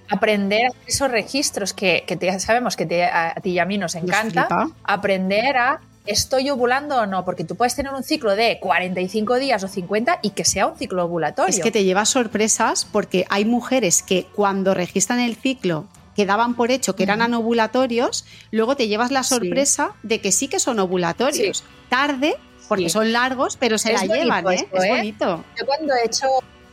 [0.10, 3.96] aprender a hacer esos registros que, que sabemos que a, ti y a mí nos
[3.96, 4.48] encanta,
[4.84, 7.26] aprender a ¿estoy ovulando o no?
[7.26, 10.78] Porque tú puedes tener un ciclo de 45 días o 50 y que sea un
[10.78, 11.56] ciclo ovulatorio.
[11.56, 16.56] Es que te llevas sorpresas porque hay mujeres que cuando registran el ciclo que daban
[16.56, 20.80] por hecho que eran anovulatorios, luego te llevas la sorpresa de que sí que son
[20.80, 21.64] ovulatorios.
[21.90, 22.36] Tarde,
[22.68, 24.68] porque son largos, pero se la llevan, ¿eh?
[24.72, 24.90] es ¿eh?
[24.90, 25.44] bonito.
[25.58, 26.28] Yo cuando he hecho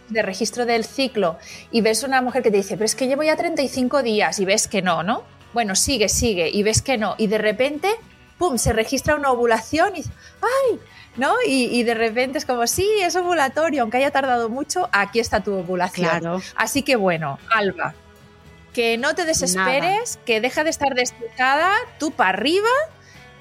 [0.09, 1.39] de registro del ciclo
[1.71, 4.45] y ves una mujer que te dice, pero es que llevo ya 35 días y
[4.45, 5.23] ves que no, ¿no?
[5.53, 7.15] Bueno, sigue, sigue y ves que no.
[7.19, 7.89] Y de repente
[8.39, 10.05] ¡pum!, se registra una ovulación y
[10.41, 10.81] ¡ay!
[11.17, 11.35] ¿No?
[11.45, 15.53] Y, de repente es como, sí, es ovulatorio, aunque haya tardado mucho, aquí está tu
[15.53, 16.41] ovulación.
[16.55, 17.95] Así que bueno, Alba,
[18.73, 22.69] que no te desesperes, que deja de estar despejada, tú para arriba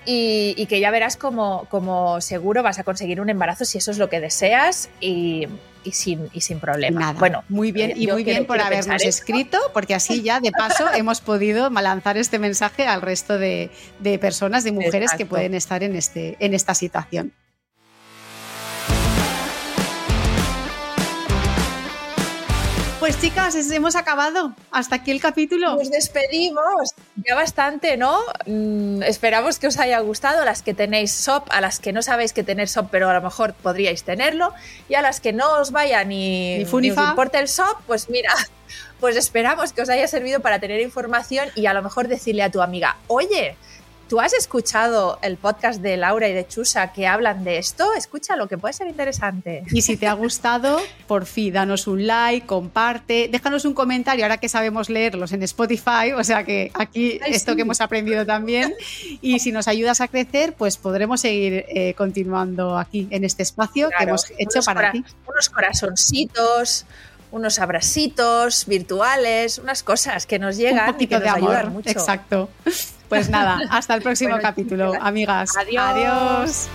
[0.10, 3.98] y, que ya verás como, como seguro vas a conseguir un embarazo si eso es
[3.98, 5.48] lo que deseas y,
[5.84, 7.12] y sin, y sin problema.
[7.14, 11.20] Bueno, muy bien y muy bien por habernos escrito, porque así ya de paso hemos
[11.20, 13.70] podido lanzar este mensaje al resto de,
[14.22, 17.34] personas, de mujeres que pueden estar en, este, en esta situación.
[23.08, 24.54] Pues chicas, hemos acabado.
[24.70, 25.78] Hasta aquí el capítulo.
[25.78, 26.94] Nos despedimos.
[27.16, 28.20] Ya bastante, ¿no?
[28.46, 30.44] Mm, esperamos que os haya gustado.
[30.44, 33.22] Las que tenéis SOP, a las que no sabéis que tener SOP, pero a lo
[33.22, 34.54] mejor podríais tenerlo.
[34.90, 38.34] Y a las que no os vaya ni, ni, os importe el SOP, pues mira,
[39.00, 42.52] pues esperamos que os haya servido para tener información y a lo mejor decirle a
[42.52, 43.56] tu amiga, oye,
[44.08, 47.94] ¿Tú has escuchado el podcast de Laura y de Chusa que hablan de esto?
[47.94, 49.64] Escúchalo, que puede ser interesante.
[49.70, 54.38] Y si te ha gustado, por fin, danos un like, comparte, déjanos un comentario, ahora
[54.38, 58.74] que sabemos leerlos en Spotify, o sea que aquí esto que hemos aprendido también.
[59.22, 63.90] Y si nos ayudas a crecer, pues podremos seguir eh, continuando aquí en este espacio
[63.90, 65.04] que hemos hecho para ti.
[65.28, 66.86] Unos corazoncitos,
[67.32, 71.90] unos abracitos virtuales, unas cosas que nos llegan y que nos ayudan mucho.
[71.90, 72.50] Exacto.
[73.10, 75.56] Pues nada, hasta el próximo capítulo, amigas.
[75.58, 76.68] Adiós.